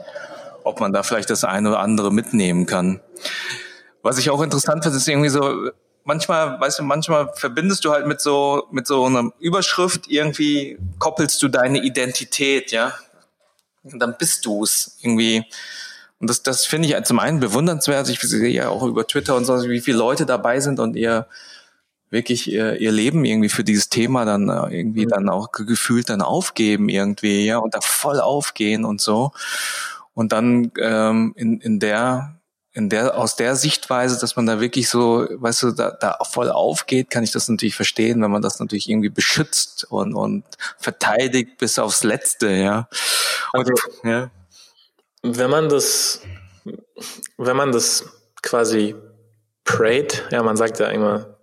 ob 0.63 0.79
man 0.79 0.93
da 0.93 1.03
vielleicht 1.03 1.29
das 1.29 1.43
eine 1.43 1.69
oder 1.69 1.79
andere 1.79 2.13
mitnehmen 2.13 2.65
kann. 2.65 3.01
Was 4.03 4.19
ich 4.19 4.29
auch 4.29 4.41
interessant 4.41 4.83
finde, 4.83 4.97
ist 4.97 5.07
irgendwie 5.07 5.29
so, 5.29 5.71
manchmal, 6.03 6.61
weißt 6.61 6.79
du, 6.79 6.83
manchmal 6.83 7.29
verbindest 7.35 7.83
du 7.83 7.91
halt 7.91 8.07
mit 8.07 8.21
so, 8.21 8.67
mit 8.71 8.87
so 8.87 9.05
einer 9.05 9.31
Überschrift 9.39 10.07
irgendwie 10.07 10.77
koppelst 10.99 11.41
du 11.41 11.47
deine 11.47 11.83
Identität, 11.83 12.71
ja 12.71 12.93
dann 13.83 14.15
bist 14.17 14.45
du 14.45 14.63
es 14.63 14.97
irgendwie. 15.01 15.45
Und 16.19 16.29
das, 16.29 16.43
das 16.43 16.65
finde 16.65 16.87
ich 16.87 17.03
zum 17.03 17.19
einen 17.19 17.39
bewundernswert. 17.39 18.09
Ich 18.09 18.19
sehe 18.19 18.49
ja 18.49 18.69
auch 18.69 18.83
über 18.83 19.07
Twitter 19.07 19.35
und 19.35 19.45
so, 19.45 19.69
wie 19.69 19.81
viele 19.81 19.97
Leute 19.97 20.25
dabei 20.25 20.59
sind 20.59 20.79
und 20.79 20.95
ihr 20.95 21.27
wirklich 22.11 22.51
ihr, 22.51 22.79
ihr 22.79 22.91
Leben 22.91 23.25
irgendwie 23.25 23.49
für 23.49 23.63
dieses 23.63 23.89
Thema 23.89 24.25
dann 24.25 24.49
äh, 24.49 24.77
irgendwie 24.77 25.05
mhm. 25.05 25.09
dann 25.09 25.29
auch 25.29 25.51
gefühlt 25.51 26.09
dann 26.09 26.21
aufgeben 26.21 26.89
irgendwie, 26.89 27.45
ja, 27.45 27.57
und 27.57 27.73
da 27.73 27.81
voll 27.81 28.19
aufgehen 28.19 28.85
und 28.85 29.01
so. 29.01 29.31
Und 30.13 30.33
dann 30.33 30.71
ähm, 30.77 31.33
in, 31.37 31.59
in 31.61 31.79
der 31.79 32.40
in 32.73 32.89
der, 32.89 33.17
aus 33.17 33.35
der 33.35 33.55
Sichtweise, 33.55 34.19
dass 34.19 34.35
man 34.35 34.45
da 34.45 34.61
wirklich 34.61 34.87
so, 34.87 35.27
weißt 35.29 35.63
du, 35.63 35.71
da, 35.71 35.91
da 35.91 36.17
voll 36.23 36.49
aufgeht, 36.49 37.09
kann 37.09 37.23
ich 37.23 37.31
das 37.31 37.49
natürlich 37.49 37.75
verstehen, 37.75 38.21
wenn 38.21 38.31
man 38.31 38.41
das 38.41 38.59
natürlich 38.59 38.89
irgendwie 38.89 39.09
beschützt 39.09 39.85
und, 39.89 40.13
und 40.13 40.45
verteidigt 40.77 41.57
bis 41.57 41.77
aufs 41.79 42.03
Letzte, 42.03 42.49
ja. 42.51 42.87
Und, 43.51 43.69
also, 43.69 43.73
ja. 44.03 44.31
Wenn 45.21 45.49
man 45.49 45.67
das, 45.67 46.21
wenn 47.37 47.57
man 47.57 47.71
das 47.71 48.05
quasi 48.41 48.95
prayt, 49.65 50.27
ja, 50.31 50.41
man 50.41 50.55
sagt 50.55 50.79
ja 50.79 50.87
immer 50.87 51.37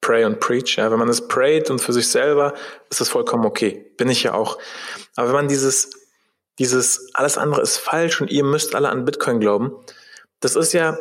pray 0.00 0.24
und 0.24 0.40
preach, 0.40 0.76
ja, 0.76 0.90
wenn 0.90 0.98
man 0.98 1.08
das 1.08 1.28
prayt 1.28 1.70
und 1.70 1.80
für 1.80 1.92
sich 1.92 2.08
selber, 2.08 2.54
ist 2.88 3.00
das 3.00 3.08
vollkommen 3.08 3.44
okay. 3.44 3.92
Bin 3.96 4.08
ich 4.08 4.22
ja 4.22 4.34
auch. 4.34 4.58
Aber 5.16 5.28
wenn 5.28 5.34
man 5.34 5.48
dieses, 5.48 5.90
dieses, 6.58 7.10
alles 7.14 7.38
andere 7.38 7.60
ist 7.60 7.78
falsch 7.78 8.20
und 8.20 8.30
ihr 8.30 8.44
müsst 8.44 8.74
alle 8.74 8.88
an 8.88 9.04
Bitcoin 9.04 9.40
glauben, 9.40 9.72
das 10.40 10.56
ist 10.56 10.72
ja, 10.72 10.98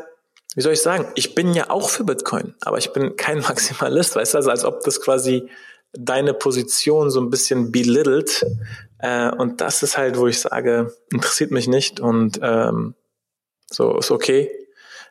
wie 0.56 0.62
soll 0.62 0.74
ich 0.74 0.82
sagen, 0.82 1.08
ich 1.16 1.36
bin 1.36 1.54
ja 1.54 1.70
auch 1.70 1.90
für 1.90 2.04
Bitcoin, 2.04 2.56
aber 2.62 2.78
ich 2.78 2.92
bin 2.94 3.16
kein 3.16 3.40
Maximalist, 3.48 4.16
weißt 4.16 4.34
du, 4.34 4.38
also 4.38 4.50
als 4.50 4.66
ob 4.66 4.84
das 4.84 5.02
quasi 5.02 5.50
deine 5.94 6.34
Position 6.34 7.10
so 7.10 7.20
ein 7.20 7.30
bisschen 7.30 7.72
belittelt. 7.72 8.46
Äh, 9.00 9.32
und 9.32 9.62
das 9.62 9.82
ist 9.82 9.98
halt, 9.98 10.18
wo 10.18 10.28
ich 10.28 10.40
sage, 10.40 10.94
interessiert 11.12 11.52
mich 11.52 11.68
nicht 11.68 12.00
und 12.00 12.40
ähm, 12.42 12.96
so 13.72 13.98
ist 13.98 14.12
okay. 14.12 14.52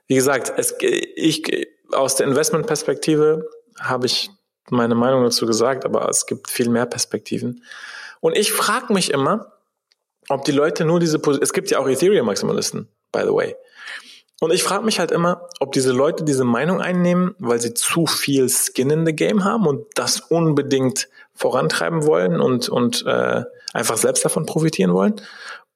Wie 0.06 0.14
gesagt, 0.14 0.52
es, 0.56 0.74
ich 0.80 1.68
aus 1.92 2.16
der 2.16 2.26
Investmentperspektive 2.26 3.48
habe 3.80 4.06
ich 4.06 4.30
meine 4.70 4.94
Meinung 4.94 5.24
dazu 5.24 5.46
gesagt, 5.46 5.84
aber 5.84 6.08
es 6.08 6.26
gibt 6.26 6.50
viel 6.50 6.68
mehr 6.68 6.86
Perspektiven. 6.86 7.62
Und 8.20 8.36
ich 8.36 8.52
frage 8.52 8.92
mich 8.92 9.10
immer, 9.10 9.52
ob 10.28 10.44
die 10.44 10.52
Leute 10.52 10.84
nur 10.84 11.00
diese, 11.00 11.20
es 11.40 11.52
gibt 11.52 11.70
ja 11.70 11.78
auch 11.78 11.88
Ethereum-Maximalisten, 11.88 12.88
by 13.12 13.20
the 13.20 13.32
way. 13.32 13.56
Und 14.40 14.52
ich 14.52 14.62
frage 14.62 14.84
mich 14.84 15.00
halt 15.00 15.10
immer, 15.10 15.48
ob 15.58 15.72
diese 15.72 15.92
Leute 15.92 16.22
diese 16.22 16.44
Meinung 16.44 16.80
einnehmen, 16.80 17.34
weil 17.38 17.60
sie 17.60 17.74
zu 17.74 18.06
viel 18.06 18.48
Skin 18.48 18.90
in 18.90 19.06
the 19.06 19.14
Game 19.14 19.44
haben 19.44 19.66
und 19.66 19.86
das 19.94 20.20
unbedingt 20.20 21.08
vorantreiben 21.34 22.06
wollen 22.06 22.40
und, 22.40 22.68
und 22.68 23.04
äh, 23.06 23.42
einfach 23.72 23.96
selbst 23.96 24.24
davon 24.24 24.46
profitieren 24.46 24.92
wollen, 24.92 25.20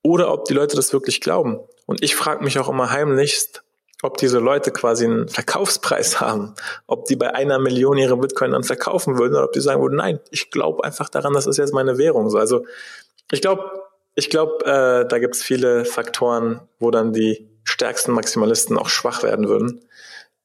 oder 0.03 0.33
ob 0.33 0.45
die 0.45 0.55
Leute 0.55 0.77
das 0.77 0.93
wirklich 0.93 1.21
glauben. 1.21 1.61
Und 1.87 2.03
ich 2.03 2.15
frage 2.15 2.43
mich 2.45 2.59
auch 2.59 2.69
immer 2.69 2.91
heimlichst, 2.91 3.63
ob 4.03 4.17
diese 4.17 4.39
Leute 4.39 4.73
quasi 4.73 5.05
einen 5.05 5.29
Verkaufspreis 5.29 6.21
haben, 6.21 6.55
ob 6.87 7.07
die 7.07 7.17
bei 7.17 7.35
einer 7.35 7.59
Million 7.59 7.99
ihre 7.99 8.17
Bitcoin 8.17 8.53
dann 8.53 8.65
verkaufen 8.65 9.19
würden 9.19 9.35
oder 9.35 9.45
ob 9.45 9.53
die 9.53 9.61
sagen 9.61 9.83
würden, 9.83 9.97
nein, 9.97 10.21
ich 10.31 10.51
glaube 10.51 10.85
einfach 10.85 11.09
daran, 11.09 11.33
das 11.33 11.47
ist 11.47 11.57
jetzt 11.57 11.75
meine 11.75 11.99
Währung. 11.99 12.31
So, 12.31 12.39
also 12.39 12.65
ich 13.31 13.41
glaube, 13.41 13.71
ich 14.15 14.29
glaube, 14.29 14.65
äh, 14.67 15.09
da 15.09 15.19
gibt 15.19 15.37
es 15.37 15.43
viele 15.43 15.85
Faktoren, 15.85 16.61
wo 16.79 16.91
dann 16.91 17.13
die 17.13 17.49
stärksten 17.65 18.13
Maximalisten 18.13 18.79
auch 18.79 18.89
schwach 18.89 19.23
werden 19.23 19.49
würden 19.49 19.81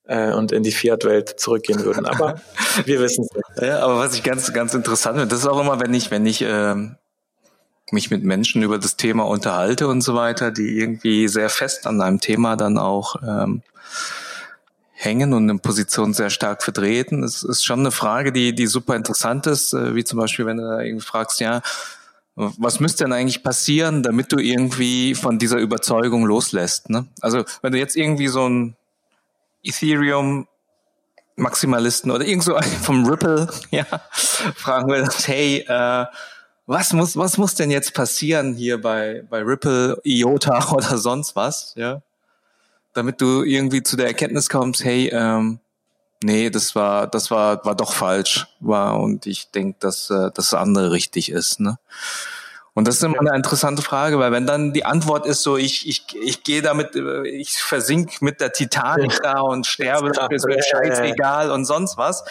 äh, 0.05 0.31
und 0.31 0.51
in 0.51 0.63
die 0.63 0.71
Fiat-Welt 0.71 1.39
zurückgehen 1.39 1.83
würden. 1.83 2.05
Aber 2.05 2.41
wir 2.85 2.99
wissen 2.99 3.25
es 3.25 3.35
nicht. 3.35 3.61
Ja, 3.61 3.79
aber 3.79 3.97
was 3.97 4.15
ich 4.15 4.23
ganz, 4.23 4.51
ganz 4.53 4.73
interessant 4.73 5.17
finde, 5.17 5.29
das 5.29 5.39
ist 5.39 5.47
auch 5.47 5.59
immer, 5.59 5.79
wenn 5.79 5.93
ich, 5.93 6.11
wenn 6.11 6.25
ich 6.25 6.41
ähm, 6.41 6.95
mich 7.91 8.11
mit 8.11 8.23
Menschen 8.23 8.63
über 8.63 8.79
das 8.79 8.97
Thema 8.97 9.25
unterhalte 9.25 9.87
und 9.87 10.01
so 10.01 10.15
weiter, 10.15 10.51
die 10.51 10.77
irgendwie 10.77 11.27
sehr 11.27 11.49
fest 11.49 11.87
an 11.87 12.01
einem 12.01 12.19
Thema 12.19 12.55
dann 12.55 12.77
auch 12.77 13.15
ähm, 13.25 13.61
hängen 14.93 15.33
und 15.33 15.49
eine 15.49 15.59
Position 15.59 16.13
sehr 16.13 16.29
stark 16.29 16.63
vertreten. 16.63 17.23
Es 17.23 17.43
ist 17.43 17.63
schon 17.63 17.79
eine 17.81 17.91
Frage, 17.91 18.31
die, 18.31 18.53
die 18.53 18.67
super 18.67 18.95
interessant 18.95 19.47
ist, 19.47 19.73
äh, 19.73 19.95
wie 19.95 20.03
zum 20.03 20.19
Beispiel, 20.19 20.45
wenn 20.45 20.57
du 20.57 20.63
da 20.63 20.81
irgendwie 20.81 21.05
fragst, 21.05 21.39
ja, 21.39 21.61
was 22.37 22.79
müsste 22.79 23.03
denn 23.03 23.13
eigentlich 23.13 23.41
passieren, 23.41 24.03
damit 24.03 24.31
du 24.31 24.37
irgendwie 24.37 25.15
von 25.15 25.39
dieser 25.39 25.57
Überzeugung 25.57 26.23
loslässt? 26.23 26.89
Ne? 26.89 27.07
Also 27.19 27.43
wenn 27.63 27.71
du 27.71 27.79
jetzt 27.79 27.95
irgendwie 27.95 28.27
so 28.27 28.47
ein 28.47 28.75
Ethereum 29.63 30.47
Maximalisten 31.35 32.11
oder 32.11 32.25
irgend 32.25 32.43
so 32.43 32.55
vom 32.83 33.07
Ripple 33.07 33.47
ja, 33.71 33.85
fragen 34.11 34.89
willst, 34.89 35.27
hey, 35.27 35.65
äh, 35.67 36.05
was 36.67 36.93
muss, 36.93 37.17
was 37.17 37.37
muss 37.37 37.55
denn 37.55 37.71
jetzt 37.71 37.95
passieren 37.95 38.53
hier 38.53 38.79
bei, 38.79 39.23
bei 39.29 39.41
Ripple, 39.41 39.99
IOTA 40.03 40.71
oder 40.73 40.97
sonst 40.97 41.35
was, 41.35 41.73
ja? 41.75 42.01
Damit 42.93 43.19
du 43.19 43.43
irgendwie 43.43 43.81
zu 43.81 43.95
der 43.95 44.07
Erkenntnis 44.07 44.49
kommst, 44.49 44.83
hey, 44.83 45.09
ähm, 45.11 45.59
nee, 46.23 46.49
das 46.49 46.75
war, 46.75 47.07
das 47.07 47.31
war, 47.31 47.63
war 47.65 47.75
doch 47.75 47.93
falsch, 47.93 48.47
war 48.59 48.99
und 48.99 49.25
ich 49.25 49.51
denke, 49.51 49.77
dass 49.79 50.09
äh, 50.09 50.31
das 50.33 50.53
andere 50.53 50.91
richtig 50.91 51.31
ist. 51.31 51.59
Ne? 51.59 51.77
Und 52.73 52.87
das 52.87 52.97
ist 52.97 53.03
immer 53.03 53.19
eine 53.19 53.35
interessante 53.35 53.81
Frage, 53.81 54.19
weil 54.19 54.31
wenn 54.31 54.45
dann 54.45 54.71
die 54.71 54.85
Antwort 54.85 55.25
ist 55.25 55.41
so, 55.41 55.57
ich, 55.57 55.87
ich, 55.87 56.05
ich 56.21 56.43
gehe 56.43 56.61
damit, 56.61 56.95
äh, 56.95 57.27
ich 57.27 57.57
versink 57.57 58.21
mit 58.21 58.39
der 58.39 58.51
Titanic 58.51 59.19
da 59.23 59.39
und 59.39 59.65
sterbe, 59.65 60.09
es 60.09 60.43
wird 60.43 60.63
scheißegal 60.63 61.49
und 61.51 61.65
sonst 61.65 61.97
was, 61.97 62.23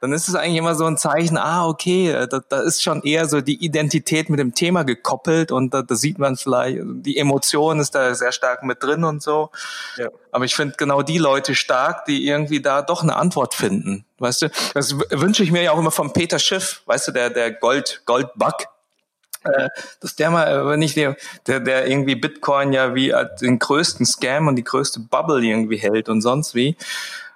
dann 0.00 0.12
ist 0.12 0.28
es 0.28 0.34
eigentlich 0.34 0.58
immer 0.58 0.74
so 0.74 0.84
ein 0.84 0.96
Zeichen, 0.96 1.36
ah, 1.36 1.66
okay, 1.66 2.10
äh, 2.10 2.28
da, 2.28 2.40
da 2.48 2.60
ist 2.60 2.82
schon 2.82 3.02
eher 3.02 3.26
so 3.26 3.40
die 3.40 3.64
Identität 3.64 4.30
mit 4.30 4.38
dem 4.38 4.54
Thema 4.54 4.84
gekoppelt 4.84 5.50
und 5.50 5.74
da, 5.74 5.82
da 5.82 5.94
sieht 5.96 6.18
man 6.18 6.36
vielleicht, 6.36 6.78
die 6.84 7.16
Emotion 7.16 7.80
ist 7.80 7.94
da 7.94 8.14
sehr 8.14 8.32
stark 8.32 8.62
mit 8.62 8.82
drin 8.82 9.04
und 9.04 9.22
so. 9.22 9.50
Ja. 9.96 10.08
Aber 10.30 10.44
ich 10.44 10.54
finde 10.54 10.76
genau 10.76 11.02
die 11.02 11.18
Leute 11.18 11.54
stark, 11.54 12.04
die 12.04 12.26
irgendwie 12.26 12.60
da 12.60 12.82
doch 12.82 13.02
eine 13.02 13.16
Antwort 13.16 13.54
finden. 13.54 14.04
Weißt 14.18 14.42
du, 14.42 14.50
das 14.74 14.98
wünsche 14.98 15.42
ich 15.42 15.50
mir 15.50 15.62
ja 15.62 15.72
auch 15.72 15.78
immer 15.78 15.90
vom 15.90 16.12
Peter 16.12 16.38
Schiff, 16.38 16.82
weißt 16.86 17.08
du, 17.08 17.12
der, 17.12 17.30
der 17.30 17.52
Gold, 17.52 18.02
Goldbug, 18.04 18.66
äh, 19.44 19.68
dass 20.00 20.16
der 20.16 20.30
mal, 20.30 20.46
äh, 20.46 20.66
wenn 20.66 20.82
ich 20.82 20.94
der, 20.94 21.16
der, 21.46 21.86
irgendwie 21.86 22.14
Bitcoin 22.14 22.72
ja 22.72 22.94
wie 22.94 23.14
den 23.40 23.58
größten 23.58 24.06
Scam 24.06 24.48
und 24.48 24.56
die 24.56 24.64
größte 24.64 25.00
Bubble 25.00 25.44
irgendwie 25.44 25.78
hält 25.78 26.08
und 26.08 26.20
sonst 26.20 26.54
wie, 26.54 26.76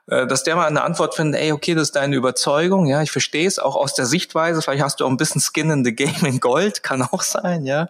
dass 0.06 0.42
der 0.42 0.56
mal 0.56 0.66
eine 0.66 0.82
Antwort 0.82 1.14
findet, 1.14 1.40
ey, 1.40 1.52
okay, 1.52 1.74
das 1.74 1.84
ist 1.84 1.96
deine 1.96 2.16
Überzeugung, 2.16 2.86
ja, 2.86 3.02
ich 3.02 3.10
verstehe 3.10 3.46
es, 3.46 3.58
auch 3.58 3.76
aus 3.76 3.94
der 3.94 4.06
Sichtweise, 4.06 4.60
vielleicht 4.62 4.82
hast 4.82 5.00
du 5.00 5.06
auch 5.06 5.10
ein 5.10 5.16
bisschen 5.16 5.40
Skin 5.40 5.70
in 5.70 5.84
the 5.84 5.94
Game 5.94 6.24
in 6.24 6.40
Gold, 6.40 6.82
kann 6.82 7.02
auch 7.02 7.22
sein, 7.22 7.64
ja, 7.64 7.88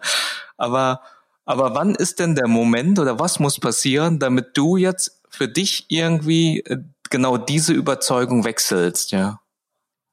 aber, 0.57 1.01
aber 1.45 1.75
wann 1.75 1.95
ist 1.95 2.19
denn 2.19 2.35
der 2.35 2.47
Moment 2.47 2.99
oder 2.99 3.19
was 3.19 3.39
muss 3.39 3.59
passieren, 3.59 4.19
damit 4.19 4.55
du 4.57 4.77
jetzt 4.77 5.21
für 5.29 5.47
dich 5.47 5.85
irgendwie 5.89 6.59
äh, 6.59 6.77
genau 7.09 7.37
diese 7.37 7.73
Überzeugung 7.73 8.45
wechselst, 8.45 9.11
ja? 9.11 9.39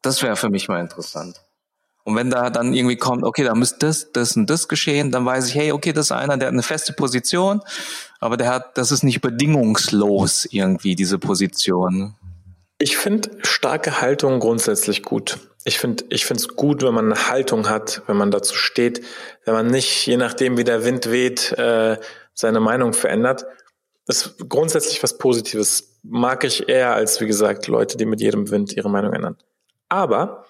Das 0.03 0.23
wäre 0.23 0.37
für 0.37 0.49
mich 0.49 0.69
mal 0.69 0.81
interessant. 0.81 1.43
Und 2.05 2.17
wenn 2.17 2.31
da 2.31 2.51
dann 2.51 2.73
irgendwie 2.73 2.97
kommt, 2.97 3.25
okay, 3.25 3.45
da 3.45 3.55
müsste 3.55 3.87
das, 3.87 4.13
das 4.13 4.37
und 4.37 4.49
das 4.49 4.69
geschehen, 4.69 5.11
dann 5.11 5.25
weiß 5.25 5.49
ich, 5.49 5.55
hey, 5.55 5.73
okay, 5.73 5.93
das 5.93 6.07
ist 6.07 6.13
einer, 6.13 6.37
der 6.37 6.49
hat 6.49 6.55
eine 6.55 6.63
feste 6.63 6.93
Position, 6.93 7.61
aber 8.21 8.37
der 8.37 8.49
hat, 8.49 8.79
das 8.79 8.91
ist 8.91 9.03
nicht 9.03 9.21
bedingungslos 9.21 10.47
irgendwie, 10.51 10.95
diese 10.95 11.19
Position. 11.19 12.17
Ich 12.79 12.97
finde 12.97 13.31
starke 13.43 14.01
Haltung 14.01 14.41
grundsätzlich 14.41 15.03
gut. 15.03 15.39
Ich 15.65 15.79
finde, 15.79 16.05
ich 16.09 16.25
finde 16.25 16.41
es 16.41 16.49
gut, 16.57 16.83
wenn 16.83 16.95
man 16.95 17.13
eine 17.13 17.29
Haltung 17.29 17.69
hat, 17.69 18.03
wenn 18.07 18.17
man 18.17 18.31
dazu 18.31 18.55
steht, 18.55 19.05
wenn 19.45 19.53
man 19.53 19.67
nicht, 19.67 20.07
je 20.07 20.17
nachdem 20.17 20.57
wie 20.57 20.65
der 20.65 20.85
Wind 20.87 21.11
weht, 21.11 21.53
äh, 21.53 21.99
seine 22.33 22.61
Meinung 22.61 22.95
verändert. 22.95 23.45
Das 24.07 24.27
ist 24.27 24.49
grundsätzlich 24.49 25.03
was 25.03 25.19
Positives. 25.19 25.99
Mag 26.03 26.45
ich 26.45 26.69
eher 26.71 26.95
als, 26.95 27.21
wie 27.21 27.27
gesagt, 27.27 27.67
Leute, 27.67 27.99
die 27.99 28.07
mit 28.07 28.23
jedem 28.23 28.51
Wind 28.51 28.73
ihre 28.75 28.89
Meinung 28.89 29.13
ändern. 29.13 29.37
Aber 29.91 30.47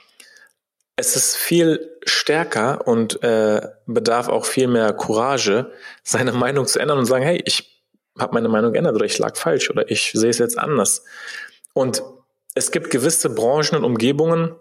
es 0.96 1.16
ist 1.16 1.36
viel 1.36 1.96
stärker 2.04 2.86
und 2.86 3.22
äh, 3.22 3.60
bedarf 3.86 4.28
auch 4.28 4.44
viel 4.44 4.68
mehr 4.68 4.92
Courage, 4.92 5.72
seine 6.02 6.32
Meinung 6.32 6.66
zu 6.66 6.78
ändern 6.78 6.98
und 6.98 7.06
sagen, 7.06 7.24
hey, 7.24 7.40
ich 7.44 7.82
habe 8.18 8.34
meine 8.34 8.48
Meinung 8.48 8.72
geändert 8.72 8.94
oder 8.94 9.06
ich 9.06 9.18
lag 9.18 9.36
falsch 9.36 9.70
oder 9.70 9.90
ich 9.90 10.12
sehe 10.12 10.30
es 10.30 10.38
jetzt 10.38 10.58
anders. 10.58 11.04
Und 11.72 12.02
es 12.54 12.70
gibt 12.70 12.90
gewisse 12.90 13.30
Branchen 13.30 13.76
und 13.76 13.84
Umgebungen, 13.84 14.54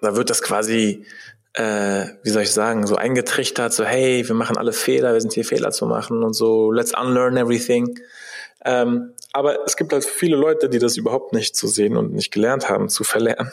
da 0.00 0.14
wird 0.14 0.30
das 0.30 0.42
quasi, 0.42 1.06
äh, 1.54 2.06
wie 2.22 2.30
soll 2.30 2.42
ich 2.42 2.52
sagen, 2.52 2.86
so 2.86 2.96
eingetrichtert, 2.96 3.72
so 3.72 3.84
hey, 3.84 4.26
wir 4.26 4.34
machen 4.34 4.56
alle 4.56 4.72
Fehler, 4.72 5.14
wir 5.14 5.20
sind 5.20 5.32
hier 5.32 5.44
Fehler 5.44 5.70
zu 5.70 5.86
machen 5.86 6.22
und 6.22 6.34
so, 6.34 6.70
let's 6.70 6.92
unlearn 6.96 7.36
everything. 7.36 7.98
Ähm, 8.64 9.14
aber 9.32 9.64
es 9.66 9.76
gibt 9.76 9.92
halt 9.92 10.04
viele 10.04 10.36
Leute, 10.36 10.68
die 10.68 10.78
das 10.78 10.96
überhaupt 10.96 11.32
nicht 11.32 11.56
zu 11.56 11.66
sehen 11.66 11.96
und 11.96 12.12
nicht 12.12 12.32
gelernt 12.32 12.68
haben, 12.68 12.88
zu 12.88 13.04
verlernen 13.04 13.52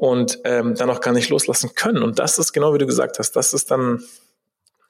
und 0.00 0.38
ähm, 0.44 0.74
dann 0.76 0.88
auch 0.88 1.02
gar 1.02 1.12
nicht 1.12 1.28
loslassen 1.28 1.74
können. 1.74 2.02
Und 2.02 2.18
das 2.18 2.38
ist 2.38 2.54
genau 2.54 2.72
wie 2.72 2.78
du 2.78 2.86
gesagt 2.86 3.18
hast, 3.18 3.32
das 3.32 3.52
ist 3.52 3.70
dann, 3.70 4.02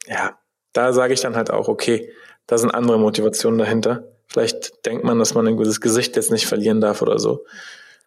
ja, 0.07 0.38
da 0.73 0.93
sage 0.93 1.12
ich 1.14 1.21
dann 1.21 1.35
halt 1.35 1.50
auch, 1.50 1.67
okay, 1.67 2.12
da 2.47 2.57
sind 2.59 2.71
andere 2.71 2.97
Motivationen 2.97 3.59
dahinter. 3.59 4.05
Vielleicht 4.29 4.87
denkt 4.87 5.02
man, 5.02 5.19
dass 5.19 5.35
man 5.35 5.49
ein 5.49 5.57
gutes 5.57 5.81
Gesicht 5.81 6.14
jetzt 6.14 6.31
nicht 6.31 6.47
verlieren 6.47 6.81
darf 6.81 7.02
oder 7.02 7.19
so. 7.19 7.45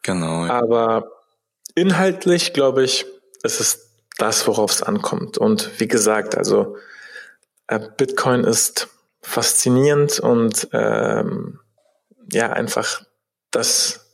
Genau. 0.01 0.45
Aber 0.45 1.11
inhaltlich, 1.75 2.53
glaube 2.53 2.85
ich, 2.85 3.05
ist 3.43 3.59
es 3.59 3.89
das, 4.17 4.47
worauf 4.47 4.71
es 4.71 4.81
ankommt. 4.81 5.37
Und 5.37 5.77
wie 5.81 5.89
gesagt, 5.89 6.37
also 6.37 6.77
äh, 7.67 7.81
Bitcoin 7.97 8.45
ist 8.45 8.87
faszinierend 9.21 10.21
und 10.21 10.69
ähm, 10.71 11.59
ja, 12.31 12.53
einfach 12.53 13.01
das, 13.51 14.09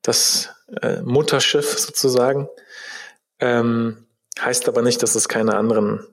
das 0.00 0.53
äh, 0.82 1.02
Mutterschiff 1.02 1.78
sozusagen. 1.78 2.48
Ähm, 3.40 4.06
heißt 4.40 4.68
aber 4.68 4.82
nicht, 4.82 5.02
dass 5.02 5.14
es 5.14 5.28
keine 5.28 5.56
anderen, 5.56 6.06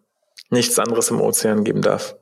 nichts 0.50 0.78
anderes 0.80 1.10
im 1.10 1.22
Ozean 1.22 1.64
geben 1.64 1.82
darf. 1.82 2.16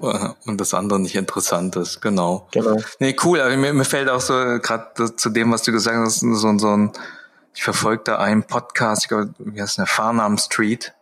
Und 0.00 0.60
das 0.60 0.74
andere 0.74 1.00
nicht 1.00 1.16
interessant 1.16 1.76
ist, 1.76 2.00
genau. 2.00 2.48
Genau. 2.52 2.80
Nee, 2.98 3.16
cool. 3.24 3.40
Also 3.40 3.56
mir, 3.56 3.72
mir 3.72 3.84
fällt 3.84 4.08
auch 4.08 4.20
so, 4.20 4.34
gerade 4.34 5.16
zu 5.16 5.30
dem, 5.30 5.52
was 5.52 5.62
du 5.62 5.72
gesagt 5.72 5.96
hast, 5.96 6.20
so, 6.20 6.58
so 6.58 6.68
ein, 6.68 6.92
ich 7.54 7.62
verfolge 7.62 8.04
da 8.04 8.18
einen 8.18 8.44
Podcast, 8.44 9.04
ich 9.04 9.08
glaube, 9.08 9.34
wie 9.38 9.60
heißt 9.60 9.78
der, 9.78 9.86
Farnham 9.86 10.38
Street. 10.38 10.92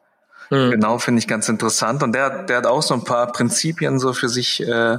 Mhm. 0.50 0.72
Genau, 0.72 0.98
finde 0.98 1.18
ich 1.18 1.28
ganz 1.28 1.48
interessant. 1.48 2.02
Und 2.02 2.12
der, 2.12 2.44
der 2.44 2.58
hat 2.58 2.66
auch 2.66 2.82
so 2.82 2.94
ein 2.94 3.04
paar 3.04 3.32
Prinzipien 3.32 3.98
so 3.98 4.12
für 4.12 4.28
sich 4.28 4.60
äh, 4.62 4.98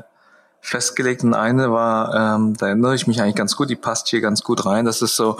festgelegt. 0.66 1.24
Und 1.24 1.34
eine 1.34 1.72
war, 1.72 2.36
ähm, 2.36 2.56
da 2.58 2.68
erinnere 2.68 2.96
ich 2.96 3.08
mich 3.08 3.22
eigentlich 3.22 3.36
ganz 3.36 3.56
gut, 3.56 3.70
die 3.70 3.76
passt 3.76 4.08
hier 4.10 4.22
ganz 4.22 4.42
gut 4.42 4.66
rein. 4.66 4.86
Das 4.86 5.02
ist 5.02 5.16
so, 5.16 5.38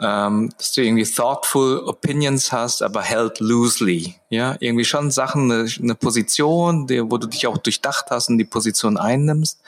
ähm, 0.00 0.50
dass 0.56 0.72
du 0.72 0.82
irgendwie 0.82 1.04
thoughtful 1.04 1.80
opinions 1.86 2.52
hast, 2.52 2.82
aber 2.82 3.02
held 3.02 3.40
loosely. 3.40 4.14
Ja, 4.28 4.56
irgendwie 4.60 4.84
schon 4.84 5.10
Sachen, 5.10 5.50
eine, 5.50 5.68
eine 5.80 5.94
Position, 5.94 6.86
die, 6.86 7.02
wo 7.10 7.18
du 7.18 7.26
dich 7.26 7.46
auch 7.46 7.58
durchdacht 7.58 8.06
hast 8.10 8.28
und 8.28 8.38
die 8.38 8.44
Position 8.44 8.96
einnimmst, 8.96 9.60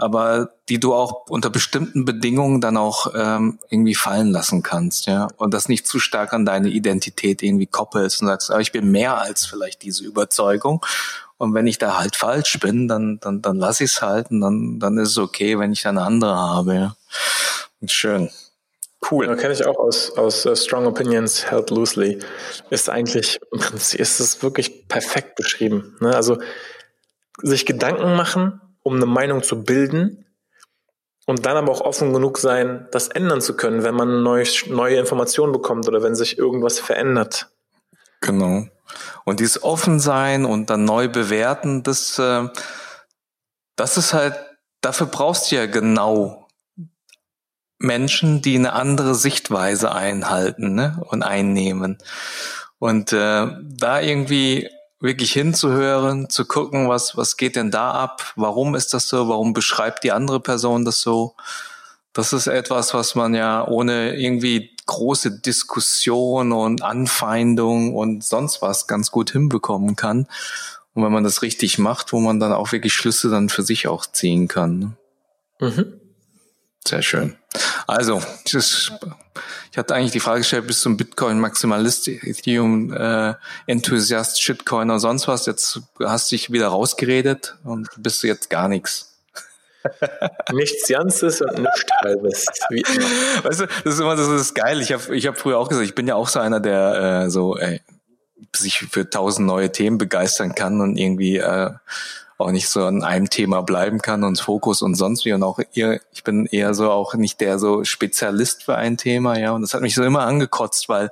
aber 0.00 0.50
die 0.68 0.80
du 0.80 0.94
auch 0.94 1.26
unter 1.28 1.50
bestimmten 1.50 2.04
Bedingungen 2.04 2.60
dann 2.60 2.76
auch 2.76 3.12
ähm, 3.14 3.58
irgendwie 3.68 3.94
fallen 3.94 4.30
lassen 4.30 4.62
kannst, 4.62 5.06
ja. 5.06 5.28
Und 5.36 5.54
das 5.54 5.68
nicht 5.68 5.86
zu 5.86 5.98
stark 5.98 6.32
an 6.32 6.44
deine 6.44 6.68
Identität 6.68 7.42
irgendwie 7.42 7.66
koppelst 7.66 8.22
und 8.22 8.28
sagst, 8.28 8.50
aber 8.50 8.60
ich 8.60 8.72
bin 8.72 8.90
mehr 8.90 9.18
als 9.18 9.46
vielleicht 9.46 9.82
diese 9.82 10.04
Überzeugung. 10.04 10.84
Und 11.38 11.54
wenn 11.54 11.66
ich 11.66 11.78
da 11.78 11.98
halt 11.98 12.16
falsch 12.16 12.58
bin, 12.60 12.86
dann, 12.86 13.18
dann, 13.20 13.40
dann 13.40 13.56
lass 13.56 13.80
ich 13.80 13.92
es 13.92 14.02
halt 14.02 14.30
und 14.30 14.40
dann, 14.40 14.78
dann 14.78 14.98
ist 14.98 15.10
es 15.10 15.18
okay, 15.18 15.58
wenn 15.58 15.72
ich 15.72 15.82
da 15.82 15.88
eine 15.88 16.02
andere 16.02 16.36
habe, 16.36 16.74
ja. 16.74 16.96
Schön. 17.86 18.30
Cool. 19.10 19.26
Ja, 19.26 19.34
kenne 19.34 19.54
ich 19.54 19.64
auch 19.64 19.78
aus, 19.78 20.16
aus 20.16 20.44
uh, 20.44 20.54
Strong 20.54 20.86
Opinions 20.86 21.50
Held 21.50 21.70
Loosely. 21.70 22.18
Ist 22.68 22.90
eigentlich, 22.90 23.40
im 23.52 23.58
Prinzip 23.58 23.98
ist 23.98 24.20
es 24.20 24.42
wirklich 24.42 24.88
perfekt 24.88 25.36
beschrieben. 25.36 25.96
Ne? 26.00 26.14
Also 26.14 26.38
sich 27.42 27.64
Gedanken 27.64 28.14
machen, 28.14 28.60
um 28.82 28.96
eine 28.96 29.06
Meinung 29.06 29.42
zu 29.42 29.62
bilden 29.62 30.26
und 31.26 31.46
dann 31.46 31.56
aber 31.56 31.70
auch 31.72 31.80
offen 31.80 32.12
genug 32.12 32.38
sein, 32.38 32.88
das 32.92 33.08
ändern 33.08 33.40
zu 33.40 33.56
können, 33.56 33.84
wenn 33.84 33.94
man 33.94 34.22
neue, 34.22 34.44
neue 34.68 34.96
Informationen 34.96 35.52
bekommt 35.52 35.86
oder 35.86 36.02
wenn 36.02 36.14
sich 36.14 36.38
irgendwas 36.38 36.78
verändert. 36.78 37.50
Genau. 38.20 38.66
Und 39.24 39.40
dieses 39.40 39.62
Offensein 39.62 40.44
und 40.44 40.70
dann 40.70 40.84
neu 40.84 41.08
bewerten, 41.08 41.82
das, 41.82 42.18
äh, 42.18 42.48
das 43.76 43.96
ist 43.96 44.12
halt, 44.12 44.34
dafür 44.80 45.06
brauchst 45.06 45.50
du 45.50 45.56
ja 45.56 45.66
genau 45.66 46.48
Menschen, 47.78 48.42
die 48.42 48.56
eine 48.56 48.72
andere 48.72 49.14
Sichtweise 49.14 49.92
einhalten 49.92 50.74
ne, 50.74 51.02
und 51.08 51.22
einnehmen. 51.22 51.98
Und 52.78 53.12
äh, 53.12 53.46
da 53.62 54.00
irgendwie 54.00 54.68
wirklich 55.00 55.32
hinzuhören, 55.32 56.28
zu 56.28 56.44
gucken, 56.44 56.88
was, 56.88 57.16
was 57.16 57.36
geht 57.36 57.56
denn 57.56 57.70
da 57.70 57.92
ab, 57.92 58.32
warum 58.36 58.74
ist 58.74 58.92
das 58.92 59.08
so, 59.08 59.28
warum 59.28 59.54
beschreibt 59.54 60.04
die 60.04 60.12
andere 60.12 60.40
Person 60.40 60.84
das 60.84 61.00
so. 61.00 61.34
Das 62.12 62.32
ist 62.32 62.48
etwas, 62.48 62.92
was 62.92 63.14
man 63.14 63.34
ja 63.34 63.66
ohne 63.66 64.16
irgendwie 64.16 64.76
große 64.86 65.40
Diskussion 65.40 66.52
und 66.52 66.82
Anfeindung 66.82 67.94
und 67.94 68.24
sonst 68.24 68.60
was 68.62 68.86
ganz 68.86 69.10
gut 69.10 69.30
hinbekommen 69.30 69.96
kann. 69.96 70.26
Und 70.92 71.04
wenn 71.04 71.12
man 71.12 71.24
das 71.24 71.42
richtig 71.42 71.78
macht, 71.78 72.12
wo 72.12 72.18
man 72.18 72.40
dann 72.40 72.52
auch 72.52 72.72
wirklich 72.72 72.92
Schlüsse 72.92 73.30
dann 73.30 73.48
für 73.48 73.62
sich 73.62 73.86
auch 73.86 74.06
ziehen 74.06 74.48
kann. 74.48 74.78
Ne? 74.78 74.96
Mhm. 75.60 75.99
Sehr 76.86 77.02
schön. 77.02 77.36
Also, 77.86 78.22
ich 78.44 79.78
hatte 79.78 79.94
eigentlich 79.94 80.12
die 80.12 80.20
Frage 80.20 80.40
gestellt, 80.40 80.66
bist 80.66 80.84
du 80.84 80.90
ein 80.90 80.96
Bitcoin-Maximalist, 80.96 82.08
Ethereum, 82.08 82.92
äh, 82.92 83.34
Enthusiast, 83.66 84.42
Shitcoin 84.42 84.90
oder 84.90 85.00
sonst 85.00 85.28
was? 85.28 85.46
Jetzt 85.46 85.80
hast 86.00 86.30
du 86.30 86.36
dich 86.36 86.52
wieder 86.52 86.68
rausgeredet 86.68 87.56
und 87.64 87.88
bist 87.98 88.22
du 88.22 88.26
jetzt 88.26 88.50
gar 88.50 88.68
nichts. 88.68 89.18
nichts 90.52 90.88
Ganzes 90.88 91.40
und 91.40 91.58
nichts 91.58 91.84
Halbes. 92.02 92.46
Weißt 93.42 93.60
du, 93.60 93.66
das 93.66 93.94
ist 93.94 94.00
immer 94.00 94.16
das 94.16 94.28
ist 94.28 94.54
geil. 94.54 94.80
Ich 94.80 94.92
habe 94.92 95.16
ich 95.16 95.26
hab 95.26 95.38
früher 95.38 95.58
auch 95.58 95.68
gesagt, 95.68 95.86
ich 95.86 95.94
bin 95.94 96.06
ja 96.06 96.14
auch 96.16 96.28
so 96.28 96.38
einer, 96.38 96.60
der 96.60 97.24
äh, 97.24 97.30
so 97.30 97.56
ey, 97.56 97.80
sich 98.54 98.78
für 98.78 99.08
tausend 99.08 99.46
neue 99.46 99.72
Themen 99.72 99.98
begeistern 99.98 100.54
kann 100.54 100.80
und 100.80 100.96
irgendwie 100.96 101.38
äh, 101.38 101.70
auch 102.40 102.50
nicht 102.50 102.68
so 102.68 102.84
an 102.84 103.02
einem 103.02 103.30
Thema 103.30 103.62
bleiben 103.62 104.00
kann 104.00 104.24
und 104.24 104.40
Fokus 104.40 104.82
und 104.82 104.94
sonst 104.94 105.24
wie 105.24 105.32
und 105.32 105.42
auch 105.42 105.58
eher, 105.74 106.00
ich 106.12 106.24
bin 106.24 106.46
eher 106.46 106.74
so 106.74 106.90
auch 106.90 107.14
nicht 107.14 107.40
der 107.40 107.58
so 107.58 107.84
Spezialist 107.84 108.64
für 108.64 108.76
ein 108.76 108.96
Thema, 108.96 109.38
ja, 109.38 109.52
und 109.52 109.62
das 109.62 109.74
hat 109.74 109.82
mich 109.82 109.94
so 109.94 110.02
immer 110.02 110.22
angekotzt, 110.22 110.88
weil 110.88 111.10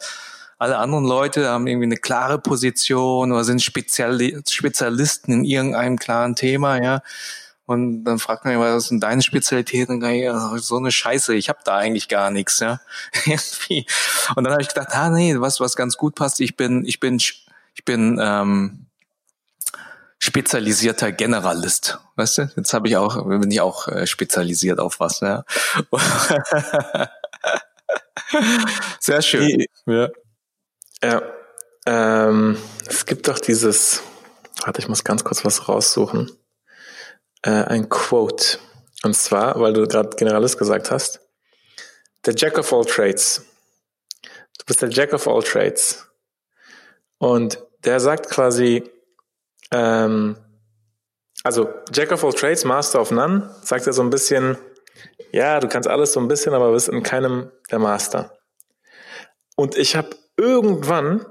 alle 0.58 0.78
anderen 0.78 1.04
Leute 1.04 1.48
haben 1.48 1.66
irgendwie 1.66 1.86
eine 1.86 1.96
klare 1.96 2.38
Position 2.38 3.30
oder 3.30 3.44
sind 3.44 3.62
Speziali 3.62 4.40
Spezialisten 4.48 5.32
in 5.32 5.44
irgendeinem 5.44 5.98
klaren 5.98 6.34
Thema, 6.34 6.82
ja. 6.82 7.02
Und 7.64 8.04
dann 8.04 8.18
fragt 8.18 8.44
man 8.44 8.54
mich, 8.54 8.62
was 8.62 8.84
ist 8.84 8.90
denn 8.90 9.00
deine 9.00 9.20
Spezialität? 9.20 9.90
Dann 9.90 10.02
ich, 10.02 10.26
so 10.62 10.78
eine 10.78 10.90
Scheiße, 10.90 11.34
ich 11.34 11.50
habe 11.50 11.58
da 11.64 11.76
eigentlich 11.76 12.08
gar 12.08 12.30
nichts, 12.30 12.60
ja. 12.60 12.80
Und 14.36 14.44
dann 14.44 14.52
habe 14.52 14.62
ich 14.62 14.68
gedacht, 14.68 14.88
ah 14.92 15.10
nee, 15.10 15.38
was 15.38 15.60
was 15.60 15.76
ganz 15.76 15.96
gut 15.96 16.14
passt, 16.14 16.40
ich 16.40 16.56
bin 16.56 16.84
ich 16.86 16.98
bin 16.98 17.18
ich 17.18 17.84
bin 17.84 18.18
ähm, 18.20 18.87
spezialisierter 20.28 21.10
Generalist. 21.10 21.98
Weißt 22.16 22.38
du? 22.38 22.50
Jetzt 22.54 22.74
habe 22.74 22.88
ich 22.88 22.96
auch, 22.96 23.24
bin 23.26 23.50
ich 23.50 23.60
auch 23.62 23.88
äh, 23.88 24.06
spezialisiert 24.06 24.78
auf 24.78 25.00
was, 25.00 25.20
ja. 25.20 25.44
Sehr 29.00 29.22
schön. 29.22 29.64
Ja. 29.86 30.10
ja. 31.02 31.22
Ähm, 31.86 32.58
es 32.86 33.06
gibt 33.06 33.26
doch 33.28 33.38
dieses, 33.38 34.02
warte, 34.64 34.82
ich 34.82 34.88
muss 34.88 35.02
ganz 35.02 35.24
kurz 35.24 35.46
was 35.46 35.66
raussuchen. 35.68 36.30
Äh, 37.42 37.50
ein 37.50 37.88
Quote. 37.88 38.58
Und 39.04 39.16
zwar, 39.16 39.58
weil 39.60 39.72
du 39.72 39.86
gerade 39.86 40.14
Generalist 40.16 40.58
gesagt 40.58 40.90
hast. 40.90 41.20
Der 42.26 42.34
Jack 42.36 42.58
of 42.58 42.70
all 42.72 42.84
trades. 42.84 43.46
Du 44.22 44.64
bist 44.66 44.82
der 44.82 44.90
Jack 44.90 45.14
of 45.14 45.26
all 45.26 45.42
trades. 45.42 46.06
Und 47.16 47.64
der 47.84 48.00
sagt 48.00 48.28
quasi, 48.28 48.90
ähm, 49.72 50.36
also 51.44 51.68
Jack 51.92 52.12
of 52.12 52.24
all 52.24 52.32
trades, 52.32 52.64
Master 52.64 53.00
of 53.00 53.10
none, 53.10 53.50
sagt 53.62 53.86
er 53.86 53.92
so 53.92 54.02
ein 54.02 54.10
bisschen, 54.10 54.56
ja, 55.32 55.60
du 55.60 55.68
kannst 55.68 55.88
alles 55.88 56.12
so 56.12 56.20
ein 56.20 56.28
bisschen, 56.28 56.54
aber 56.54 56.72
bist 56.72 56.88
in 56.88 57.02
keinem 57.02 57.50
der 57.70 57.78
Master. 57.78 58.36
Und 59.56 59.76
ich 59.76 59.96
habe 59.96 60.10
irgendwann 60.36 61.24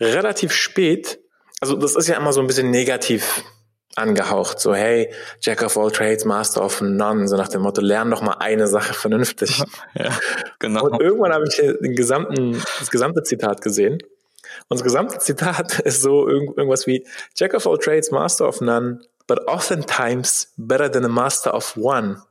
relativ 0.00 0.52
spät, 0.52 1.18
also 1.60 1.76
das 1.76 1.96
ist 1.96 2.08
ja 2.08 2.16
immer 2.16 2.32
so 2.32 2.40
ein 2.40 2.46
bisschen 2.46 2.70
negativ 2.70 3.42
angehaucht, 3.96 4.60
so 4.60 4.74
hey, 4.74 5.12
Jack 5.40 5.62
of 5.62 5.76
all 5.76 5.90
trades, 5.90 6.24
Master 6.24 6.64
of 6.64 6.80
none, 6.80 7.26
so 7.26 7.36
nach 7.36 7.48
dem 7.48 7.62
Motto, 7.62 7.80
lern 7.80 8.10
doch 8.10 8.22
mal 8.22 8.36
eine 8.38 8.68
Sache 8.68 8.94
vernünftig. 8.94 9.62
Ja, 9.94 10.16
genau. 10.60 10.84
Und 10.84 11.00
irgendwann 11.00 11.32
habe 11.32 11.44
ich 11.48 11.56
den 11.56 11.96
gesamten, 11.96 12.62
das 12.78 12.90
gesamte 12.90 13.22
Zitat 13.22 13.62
gesehen 13.62 13.98
unser 14.68 14.84
gesamte 14.84 15.18
Zitat 15.18 15.78
ist 15.80 16.02
so 16.02 16.28
irgendwas 16.28 16.86
wie 16.86 17.06
Jack 17.34 17.54
of 17.54 17.66
all 17.66 17.78
trades, 17.78 18.10
master 18.10 18.46
of 18.46 18.60
none, 18.60 19.00
but 19.26 19.46
oftentimes 19.48 20.52
better 20.56 20.90
than 20.90 21.04
a 21.04 21.08
master 21.08 21.54
of 21.54 21.76
one. 21.76 22.22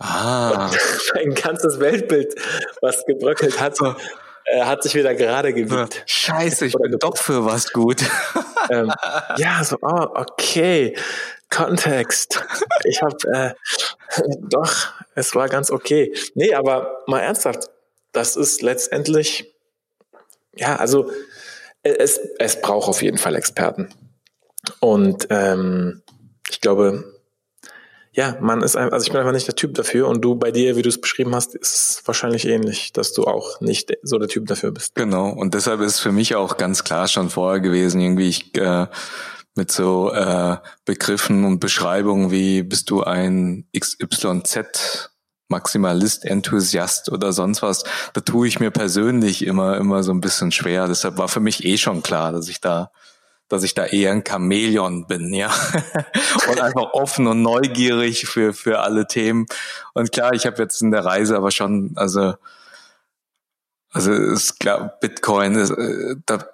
Ah. 0.00 0.70
mein 1.14 1.34
ganzes 1.34 1.80
Weltbild, 1.80 2.34
was 2.80 3.04
gebröckelt 3.04 3.60
hat, 3.60 3.78
äh, 4.44 4.62
hat 4.62 4.82
sich 4.82 4.94
wieder 4.94 5.14
gerade 5.14 5.52
gewiegt. 5.52 6.04
Scheiße, 6.06 6.66
ich 6.66 6.74
bin 6.74 6.96
doch 6.98 7.16
für 7.16 7.44
was 7.44 7.72
gut. 7.72 8.04
ähm, 8.70 8.92
ja, 9.36 9.62
so, 9.64 9.76
oh, 9.82 10.06
okay. 10.14 10.96
Kontext. 11.50 12.44
Ich 12.84 13.02
habe 13.02 13.16
äh, 13.32 14.22
doch, 14.40 14.72
es 15.14 15.34
war 15.34 15.48
ganz 15.48 15.70
okay. 15.70 16.14
Nee, 16.34 16.54
aber 16.54 17.02
mal 17.06 17.20
ernsthaft, 17.20 17.70
das 18.12 18.36
ist 18.36 18.62
letztendlich, 18.62 19.54
ja, 20.54 20.76
also 20.76 21.10
es, 21.88 22.18
es 22.38 22.60
braucht 22.60 22.88
auf 22.88 23.02
jeden 23.02 23.18
Fall 23.18 23.34
Experten. 23.34 23.88
Und 24.80 25.26
ähm, 25.30 26.02
ich 26.50 26.60
glaube, 26.60 27.18
ja, 28.12 28.36
man 28.40 28.62
ist 28.62 28.76
einfach, 28.76 28.94
also 28.94 29.04
ich 29.04 29.12
bin 29.12 29.20
einfach 29.20 29.32
nicht 29.32 29.46
der 29.46 29.54
Typ 29.54 29.74
dafür 29.74 30.08
und 30.08 30.22
du 30.22 30.34
bei 30.34 30.50
dir, 30.50 30.76
wie 30.76 30.82
du 30.82 30.88
es 30.88 31.00
beschrieben 31.00 31.34
hast, 31.34 31.54
ist 31.54 31.74
es 31.74 32.02
wahrscheinlich 32.04 32.46
ähnlich, 32.46 32.92
dass 32.92 33.12
du 33.12 33.24
auch 33.24 33.60
nicht 33.60 33.96
so 34.02 34.18
der 34.18 34.28
Typ 34.28 34.46
dafür 34.46 34.72
bist. 34.72 34.94
Genau, 34.94 35.28
und 35.30 35.54
deshalb 35.54 35.80
ist 35.80 36.00
für 36.00 36.10
mich 36.10 36.34
auch 36.34 36.56
ganz 36.56 36.82
klar 36.82 37.06
schon 37.06 37.30
vorher 37.30 37.60
gewesen, 37.60 38.00
irgendwie 38.00 38.28
ich 38.28 38.56
äh, 38.58 38.86
mit 39.54 39.70
so 39.70 40.10
äh, 40.12 40.56
Begriffen 40.84 41.44
und 41.44 41.60
Beschreibungen 41.60 42.30
wie 42.30 42.62
bist 42.62 42.90
du 42.90 43.02
ein 43.02 43.68
XYZ 43.78 45.10
Maximalist, 45.48 46.24
Enthusiast 46.24 47.10
oder 47.10 47.32
sonst 47.32 47.62
was, 47.62 47.84
da 48.12 48.20
tue 48.20 48.48
ich 48.48 48.60
mir 48.60 48.70
persönlich 48.70 49.44
immer, 49.44 49.76
immer 49.76 50.02
so 50.02 50.12
ein 50.12 50.20
bisschen 50.20 50.52
schwer. 50.52 50.86
Deshalb 50.88 51.16
war 51.16 51.28
für 51.28 51.40
mich 51.40 51.64
eh 51.64 51.78
schon 51.78 52.02
klar, 52.02 52.32
dass 52.32 52.48
ich 52.48 52.60
da 52.60 52.90
dass 53.48 53.62
ich 53.62 53.74
da 53.74 53.86
eher 53.86 54.12
ein 54.12 54.24
Chamäleon 54.26 55.06
bin, 55.06 55.32
ja. 55.32 55.50
und 56.50 56.60
einfach 56.60 56.92
offen 56.92 57.26
und 57.26 57.42
neugierig 57.42 58.26
für, 58.26 58.52
für 58.52 58.80
alle 58.80 59.06
Themen. 59.06 59.46
Und 59.94 60.12
klar, 60.12 60.34
ich 60.34 60.44
habe 60.46 60.62
jetzt 60.62 60.82
in 60.82 60.90
der 60.90 61.04
Reise 61.04 61.36
aber 61.36 61.50
schon, 61.50 61.92
also, 61.96 62.34
also 63.90 64.12
ist 64.12 64.60
klar, 64.60 64.98
Bitcoin 65.00 65.54
ist, 65.54 65.70
äh, 65.70 66.16
da, 66.26 66.44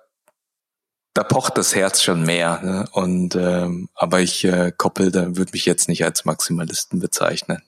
da 1.15 1.25
pocht 1.25 1.59
das 1.59 1.75
Herz 1.75 2.01
schon 2.01 2.25
mehr. 2.25 2.61
Ne? 2.63 2.89
Und 2.93 3.35
ähm, 3.35 3.89
aber 3.95 4.21
ich 4.21 4.45
äh, 4.45 4.73
koppel, 4.77 5.11
da 5.11 5.37
würde 5.37 5.53
mich 5.53 5.67
jetzt 5.67 5.89
nicht 5.89 6.05
als 6.05 6.25
Maximalisten 6.25 7.01
bezeichnen. 7.01 7.63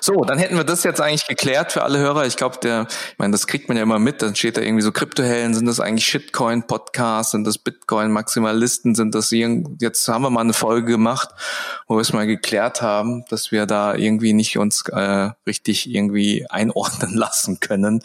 So, 0.00 0.24
dann 0.24 0.38
hätten 0.38 0.56
wir 0.56 0.64
das 0.64 0.82
jetzt 0.82 1.00
eigentlich 1.00 1.26
geklärt 1.28 1.72
für 1.72 1.82
alle 1.82 1.98
Hörer. 1.98 2.26
Ich 2.26 2.36
glaube, 2.36 2.58
der, 2.60 2.86
ich 2.88 3.18
meine, 3.18 3.32
das 3.32 3.46
kriegt 3.46 3.68
man 3.68 3.76
ja 3.76 3.82
immer 3.82 3.98
mit. 3.98 4.22
Dann 4.22 4.34
steht 4.34 4.56
da 4.56 4.60
irgendwie 4.60 4.82
so 4.82 4.90
Kryptohellen, 4.90 5.54
sind 5.54 5.66
das 5.66 5.78
eigentlich 5.78 6.06
Shitcoin-Podcasts, 6.06 7.32
sind 7.32 7.46
das 7.46 7.58
Bitcoin-Maximalisten, 7.58 8.94
sind 8.94 9.14
das 9.14 9.30
irgendwie, 9.30 9.76
jetzt 9.80 10.08
haben 10.08 10.22
wir 10.22 10.30
mal 10.30 10.40
eine 10.40 10.54
Folge 10.54 10.90
gemacht, 10.90 11.28
wo 11.86 11.96
wir 11.96 12.00
es 12.00 12.12
mal 12.12 12.26
geklärt 12.26 12.82
haben, 12.82 13.24
dass 13.28 13.52
wir 13.52 13.66
da 13.66 13.94
irgendwie 13.94 14.32
nicht 14.32 14.58
uns 14.58 14.84
äh, 14.88 15.30
richtig 15.46 15.88
irgendwie 15.88 16.46
einordnen 16.48 17.14
lassen 17.14 17.60
können 17.60 18.02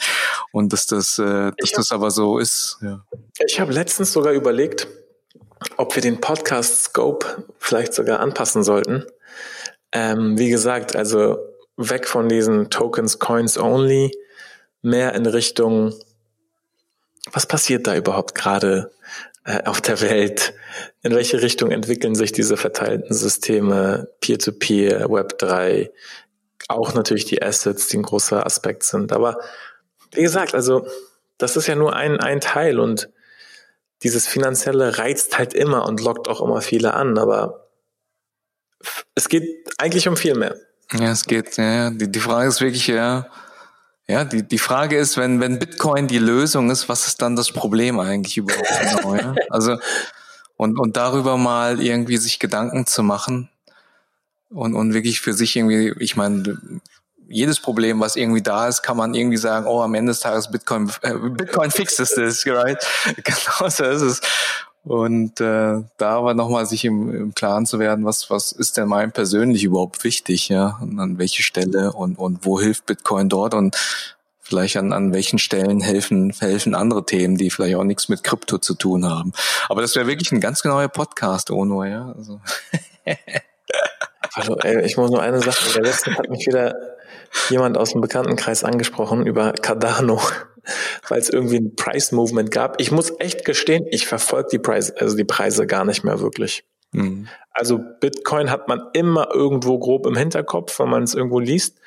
und 0.52 0.74
dass 0.74 0.86
das, 0.86 1.18
äh, 1.18 1.52
dass 1.58 1.72
hab, 1.72 1.78
das 1.78 1.92
aber 1.92 2.12
so 2.12 2.38
ist. 2.38 2.78
Ja. 2.82 3.04
Ich 3.48 3.60
habe 3.60 3.74
letztens 3.74 4.14
sogar 4.14 4.34
überlegt, 4.34 4.88
ob 5.78 5.96
wir 5.96 6.04
den 6.04 6.22
Podcast 6.22 6.84
Scope 6.84 7.46
vielleicht 7.58 7.94
sogar 7.94 8.20
anpassen 8.20 8.64
sollten. 8.64 9.06
Ähm, 9.92 10.38
wie 10.38 10.50
gesagt, 10.50 10.96
also 10.96 11.38
weg 11.78 12.08
von 12.08 12.28
diesen 12.28 12.70
Tokens, 12.70 13.20
Coins 13.20 13.58
only, 13.58 14.12
mehr 14.82 15.14
in 15.14 15.26
Richtung, 15.26 15.94
was 17.32 17.46
passiert 17.46 17.88
da 17.88 17.96
überhaupt 17.96 18.36
gerade 18.36 18.92
äh, 19.46 19.64
auf 19.64 19.82
der 19.82 20.02
Welt? 20.02 20.54
In 21.02 21.14
welche 21.14 21.42
Richtung 21.42 21.72
entwickeln 21.72 22.16
sich 22.16 22.32
diese 22.32 22.58
verteilten 22.58 23.14
Systeme, 23.14 24.10
Peer-to-Peer, 24.22 25.08
Web3, 25.08 25.90
auch 26.68 26.94
natürlich 26.94 27.26
die 27.26 27.42
Assets, 27.42 27.88
die 27.88 27.98
ein 27.98 28.04
großer 28.04 28.46
Aspekt 28.46 28.84
sind. 28.84 29.12
Aber 29.14 29.40
wie 30.12 30.22
gesagt, 30.22 30.54
also 30.54 30.88
das 31.38 31.56
ist 31.56 31.68
ja 31.68 31.76
nur 31.76 31.96
ein, 31.96 32.20
ein 32.20 32.42
Teil 32.42 32.80
und 32.80 33.10
dieses 34.04 34.28
Finanzielle 34.28 34.98
reizt 34.98 35.38
halt 35.38 35.54
immer 35.54 35.86
und 35.86 36.02
lockt 36.02 36.28
auch 36.28 36.42
immer 36.42 36.62
viele 36.62 36.94
an, 36.94 37.18
aber 37.18 37.67
es 39.16 39.30
geht 39.30 39.44
eigentlich 39.78 40.08
um 40.08 40.18
viel 40.18 40.36
mehr. 40.36 40.56
Ja, 40.94 41.12
es 41.12 41.26
geht, 41.26 41.58
ja, 41.58 41.90
die, 41.90 42.10
die 42.10 42.20
Frage 42.20 42.48
ist 42.48 42.62
wirklich, 42.62 42.88
ja, 42.88 43.28
ja, 44.08 44.24
die, 44.24 44.48
die 44.48 44.58
Frage 44.58 44.98
ist, 44.98 45.18
wenn, 45.18 45.42
wenn 45.42 45.60
Bitcoin 45.60 46.08
die 46.08 46.20
Lösung 46.20 46.72
ist, 46.72 46.88
was 46.88 47.08
ist 47.08 47.22
dann 47.22 47.36
das 47.36 47.52
Problem 47.52 48.00
eigentlich 48.00 48.38
überhaupt 48.38 48.68
genau, 48.82 49.16
ja? 49.16 49.36
Also, 49.50 49.78
und, 50.56 50.80
und 50.80 50.96
darüber 50.96 51.38
mal 51.38 51.82
irgendwie 51.82 52.18
sich 52.18 52.40
Gedanken 52.40 52.88
zu 52.88 53.04
machen 53.04 53.50
und, 54.50 54.76
und 54.76 54.94
wirklich 54.94 55.20
für 55.20 55.34
sich 55.34 55.56
irgendwie, 55.56 55.94
ich 56.00 56.16
meine, 56.16 56.58
jedes 57.28 57.60
Problem, 57.60 58.00
was 58.00 58.16
irgendwie 58.16 58.42
da 58.42 58.68
ist, 58.68 58.82
kann 58.82 58.96
man 58.96 59.14
irgendwie 59.14 59.38
sagen, 59.38 59.66
oh, 59.68 59.82
am 59.82 59.94
Ende 59.94 60.12
des 60.12 60.22
Tages 60.22 60.50
Bitcoin, 60.50 60.90
äh, 61.02 61.14
Bitcoin 61.14 61.72
fixes 61.72 62.12
this, 62.12 62.46
right? 62.48 62.78
Genau 63.24 63.70
so 63.70 63.84
ist 63.84 64.02
es. 64.02 64.22
Und 64.88 65.42
äh, 65.42 65.84
da 65.98 66.18
aber 66.18 66.34
nochmal 66.34 66.66
sich 66.66 66.86
im, 66.86 67.14
im 67.14 67.36
Klaren 67.36 67.66
zu 67.66 67.78
werden, 67.78 68.06
was, 68.06 68.30
was 68.30 68.54
ist 68.54 68.78
denn 68.78 68.88
mein 68.88 69.12
persönlich 69.12 69.66
überhaupt 69.66 70.06
wichtig, 70.06 70.48
ja, 70.48 70.80
und 70.82 70.98
an 71.00 71.18
welche 71.18 71.44
Stelle 71.44 71.92
und, 71.92 72.18
und 72.18 72.46
wo 72.46 72.58
hilft 72.58 72.86
Bitcoin 72.86 73.28
dort 73.28 73.54
und 73.54 73.76
vielleicht 74.40 74.78
an, 74.78 74.94
an 74.94 75.12
welchen 75.12 75.40
Stellen 75.40 75.82
helfen, 75.82 76.32
helfen 76.40 76.74
andere 76.74 77.06
Themen, 77.06 77.38
die 77.38 77.50
vielleicht 77.50 77.76
auch 77.76 77.84
nichts 77.84 78.08
mit 78.08 78.24
Krypto 78.24 78.60
zu 78.60 78.76
tun 78.76 79.06
haben. 79.06 79.34
Aber 79.68 79.82
das 79.82 79.94
wäre 79.96 80.08
wirklich 80.08 80.32
ein 80.32 80.40
ganz 80.40 80.62
genauer 80.62 80.88
Podcast, 80.88 81.52
Ono, 81.52 81.84
ja. 81.84 82.14
Also. 82.18 82.40
also, 84.36 84.58
ey, 84.60 84.86
ich 84.86 84.96
muss 84.96 85.12
nur 85.12 85.22
eine 85.22 85.42
Sache, 85.42 85.74
der 85.74 85.84
letzte 85.84 86.16
hat 86.16 86.30
mich 86.30 86.48
wieder 86.48 86.87
jemand 87.50 87.78
aus 87.78 87.92
dem 87.92 88.02
Bekanntenkreis 88.02 88.64
angesprochen 88.64 89.26
über 89.26 89.54
Cardano 89.54 90.22
weil 91.08 91.20
es 91.20 91.30
irgendwie 91.30 91.58
ein 91.58 91.76
Price 91.76 92.12
Movement 92.12 92.52
gab. 92.52 92.80
Ich 92.80 92.92
muss 92.92 93.14
echt 93.20 93.46
gestehen, 93.46 93.86
ich 93.90 94.08
verfolge 94.08 94.50
die 94.52 94.60
Preise, 94.60 94.96
also 95.00 95.16
die 95.16 95.24
Preise 95.24 95.68
gar 95.68 95.86
nicht 95.86 96.04
mehr 96.04 96.20
wirklich. 96.20 96.66
Mhm. 96.92 97.28
Also 97.52 97.80
Bitcoin 98.00 98.52
hat 98.52 98.68
man 98.68 98.82
immer 98.94 99.30
irgendwo 99.34 99.80
grob 99.80 100.06
im 100.06 100.16
Hinterkopf, 100.16 100.80
wenn 100.80 100.90
man 100.90 101.04
es 101.04 101.16
irgendwo 101.16 101.40
liest. 101.40 101.80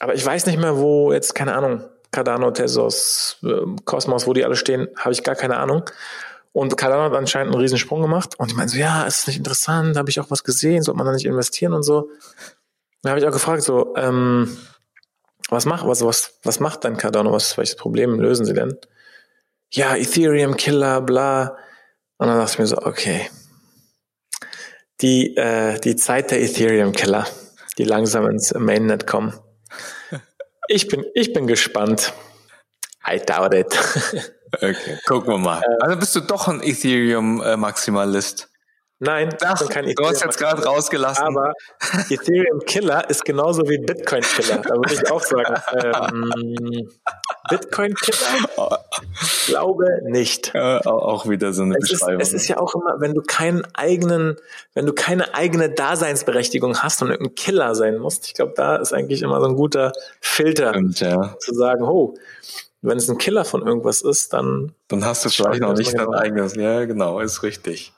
Aber 0.00 0.14
ich 0.14 0.24
weiß 0.24 0.46
nicht 0.46 0.58
mehr, 0.58 0.78
wo 0.78 1.12
jetzt, 1.12 1.34
keine 1.34 1.54
Ahnung, 1.54 1.84
Cardano, 2.10 2.50
Tesos, 2.50 3.38
Cosmos, 3.84 4.22
ähm, 4.22 4.28
wo 4.28 4.32
die 4.32 4.44
alle 4.44 4.56
stehen, 4.56 4.88
habe 4.96 5.12
ich 5.12 5.22
gar 5.22 5.34
keine 5.34 5.56
Ahnung. 5.56 5.84
Und 6.52 6.76
Cardano 6.76 7.02
hat 7.02 7.14
anscheinend 7.14 7.52
einen 7.52 7.60
riesen 7.60 7.78
Sprung 7.78 8.00
gemacht. 8.00 8.34
Und 8.38 8.50
ich 8.50 8.56
meine 8.56 8.68
so, 8.68 8.76
ja, 8.76 9.04
ist 9.04 9.26
nicht 9.26 9.38
interessant? 9.38 9.96
Habe 9.96 10.10
ich 10.10 10.20
auch 10.20 10.30
was 10.30 10.44
gesehen? 10.44 10.82
Sollte 10.82 10.98
man 10.98 11.06
da 11.06 11.12
nicht 11.12 11.26
investieren 11.26 11.72
und 11.72 11.82
so? 11.82 12.10
Da 13.04 13.10
habe 13.10 13.20
ich 13.20 13.26
auch 13.26 13.32
gefragt, 13.32 13.62
so, 13.62 13.94
ähm, 13.96 14.56
was 15.50 15.66
macht, 15.66 15.86
was, 15.86 16.02
was, 16.02 16.38
was 16.42 16.58
macht 16.58 16.84
dann 16.84 16.96
Cardano? 16.96 17.32
Was, 17.32 17.58
welches 17.58 17.76
Problem 17.76 18.18
lösen 18.18 18.46
sie 18.46 18.54
denn? 18.54 18.78
Ja, 19.70 19.94
Ethereum 19.94 20.56
Killer, 20.56 21.02
bla. 21.02 21.58
Und 22.16 22.28
dann 22.28 22.38
dachte 22.38 22.52
ich 22.54 22.58
mir 22.60 22.66
so, 22.66 22.78
okay. 22.78 23.28
Die, 25.02 25.36
äh, 25.36 25.78
die 25.80 25.96
Zeit 25.96 26.30
der 26.30 26.40
Ethereum 26.40 26.92
Killer, 26.92 27.26
die 27.76 27.84
langsam 27.84 28.26
ins 28.26 28.52
Mainnet 28.54 29.06
kommen. 29.06 29.38
Ich 30.66 30.88
bin, 30.88 31.04
ich 31.12 31.34
bin 31.34 31.46
gespannt. 31.46 32.14
I 33.06 33.18
doubt 33.18 33.52
it. 33.52 33.66
okay, 34.54 34.98
gucken 35.06 35.34
wir 35.34 35.36
mal. 35.36 35.60
Äh, 35.60 35.82
also 35.82 35.98
bist 35.98 36.16
du 36.16 36.20
doch 36.20 36.48
ein 36.48 36.62
Ethereum-Maximalist. 36.62 38.48
Nein, 39.04 39.36
Ach, 39.44 39.58
du 39.58 40.04
hast 40.06 40.24
jetzt 40.24 40.38
gerade 40.38 40.64
rausgelassen. 40.64 41.24
Aber 41.24 41.52
Ethereum 42.08 42.60
Killer 42.66 43.08
ist 43.10 43.24
genauso 43.24 43.62
wie 43.68 43.78
Bitcoin 43.78 44.22
Killer. 44.22 44.58
Da 44.58 44.74
würde 44.74 44.94
ich 44.94 45.10
auch 45.10 45.22
sagen. 45.22 45.54
Ähm, 45.74 46.88
Bitcoin 47.50 47.94
Killer? 47.94 48.48
Glaube 49.46 49.84
nicht. 50.04 50.54
Äh, 50.54 50.78
auch 50.86 51.28
wieder 51.28 51.52
so 51.52 51.62
eine 51.62 51.76
es 51.76 51.90
Beschreibung. 51.90 52.20
Ist, 52.20 52.28
es 52.28 52.42
ist 52.42 52.48
ja 52.48 52.58
auch 52.58 52.74
immer, 52.74 53.00
wenn 53.00 53.14
du 53.14 53.20
keinen 53.20 53.66
eigenen, 53.74 54.36
wenn 54.72 54.86
du 54.86 54.94
keine 54.94 55.34
eigene 55.34 55.68
Daseinsberechtigung 55.68 56.78
hast 56.78 57.02
und 57.02 57.12
ein 57.12 57.34
Killer 57.34 57.74
sein 57.74 57.98
musst, 57.98 58.26
ich 58.26 58.34
glaube, 58.34 58.54
da 58.56 58.76
ist 58.76 58.94
eigentlich 58.94 59.20
immer 59.22 59.40
so 59.40 59.46
ein 59.46 59.56
guter 59.56 59.92
Filter 60.20 60.70
Stimmt, 60.70 61.00
ja. 61.00 61.36
zu 61.38 61.54
sagen, 61.54 61.82
oh, 61.84 62.14
wenn 62.80 62.98
es 62.98 63.08
ein 63.08 63.18
Killer 63.18 63.44
von 63.44 63.66
irgendwas 63.66 64.00
ist, 64.00 64.32
dann. 64.32 64.72
Dann 64.88 65.04
hast 65.04 65.24
du 65.24 65.28
vielleicht 65.28 65.60
noch 65.60 65.74
nicht 65.74 65.92
dein 65.92 66.06
genau. 66.06 66.18
eigenes. 66.18 66.56
Ja, 66.56 66.84
genau, 66.84 67.20
ist 67.20 67.42
richtig. 67.42 67.92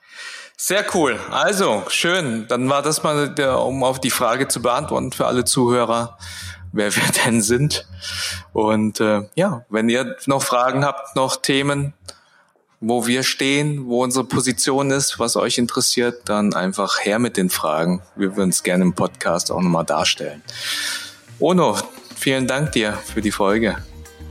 Sehr 0.57 0.87
cool. 0.95 1.21
Also, 1.31 1.85
schön. 1.89 2.47
Dann 2.49 2.69
war 2.71 2.81
das 2.81 3.03
mal, 3.03 3.29
der, 3.29 3.61
um 3.61 3.85
auf 3.85 4.01
die 4.01 4.11
Frage 4.11 4.49
zu 4.49 4.63
beantworten 4.63 5.13
für 5.13 5.27
alle 5.27 5.45
Zuhörer, 5.45 6.17
wer 6.73 6.95
wir 6.97 7.03
denn 7.25 7.43
sind. 7.43 7.87
Und 8.55 9.01
äh, 9.01 9.29
ja, 9.35 9.67
wenn 9.69 9.89
ihr 9.91 10.17
noch 10.25 10.43
Fragen 10.43 10.85
habt, 10.85 11.15
noch 11.15 11.37
Themen, 11.37 11.93
wo 12.81 13.07
wir 13.07 13.23
stehen, 13.23 13.87
wo 13.87 14.03
unsere 14.03 14.25
Position 14.25 14.91
ist, 14.91 15.19
was 15.19 15.37
euch 15.37 15.59
interessiert, 15.59 16.23
dann 16.27 16.55
einfach 16.55 17.01
her 17.05 17.19
mit 17.19 17.37
den 17.37 17.51
Fragen. 17.51 18.03
Wir 18.17 18.37
würden 18.37 18.51
es 18.51 18.63
gerne 18.63 18.85
im 18.85 18.95
Podcast 18.95 19.51
auch 19.51 19.61
nochmal 19.61 19.85
darstellen. 19.85 20.43
Ono, 21.39 21.77
vielen 22.15 22.47
Dank 22.47 22.73
dir 22.73 22.95
für 22.95 23.21
die 23.21 23.31
Folge. 23.31 23.77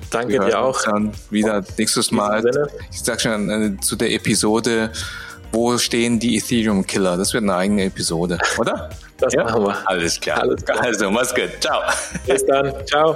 Danke 0.09 0.39
dir 0.39 0.59
auch. 0.59 0.81
Dann 0.83 1.11
wieder 1.29 1.63
nächstes 1.77 2.11
Mal. 2.11 2.43
Ich 2.91 3.01
sag 3.01 3.21
schon 3.21 3.49
äh, 3.49 3.79
zu 3.79 3.95
der 3.95 4.11
Episode 4.11 4.91
wo 5.55 5.77
stehen 5.77 6.19
die 6.19 6.35
Ethereum 6.35 6.85
Killer? 6.85 7.15
Das 7.15 7.33
wird 7.33 7.43
eine 7.43 7.55
eigene 7.55 7.85
Episode, 7.85 8.37
oder? 8.57 8.89
Das 9.17 9.33
ja? 9.33 9.45
machen 9.45 9.63
wir. 9.63 9.89
Alles 9.89 10.19
klar. 10.19 10.41
Alles 10.41 10.65
klar. 10.65 10.83
Also, 10.83 11.09
mach's 11.09 11.33
gut. 11.33 11.49
Ciao. 11.61 11.81
Bis 12.27 12.45
dann. 12.45 12.73
Ciao. 12.85 13.15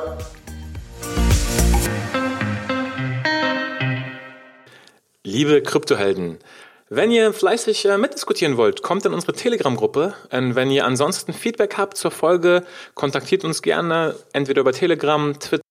Liebe 5.25 5.61
Kryptohelden, 5.61 6.37
wenn 6.87 7.11
ihr 7.11 7.33
fleißig 7.33 7.83
äh, 7.83 7.97
mitdiskutieren 7.97 8.55
wollt, 8.55 8.81
kommt 8.81 9.05
in 9.05 9.13
unsere 9.13 9.33
Telegram-Gruppe. 9.33 10.13
Und 10.31 10.55
wenn 10.55 10.71
ihr 10.71 10.85
ansonsten 10.85 11.33
Feedback 11.33 11.77
habt 11.77 11.97
zur 11.97 12.11
Folge, 12.11 12.63
kontaktiert 12.93 13.43
uns 13.43 13.61
gerne 13.61 14.15
entweder 14.31 14.61
über 14.61 14.71
Telegram, 14.71 15.37
Twitter, 15.37 15.63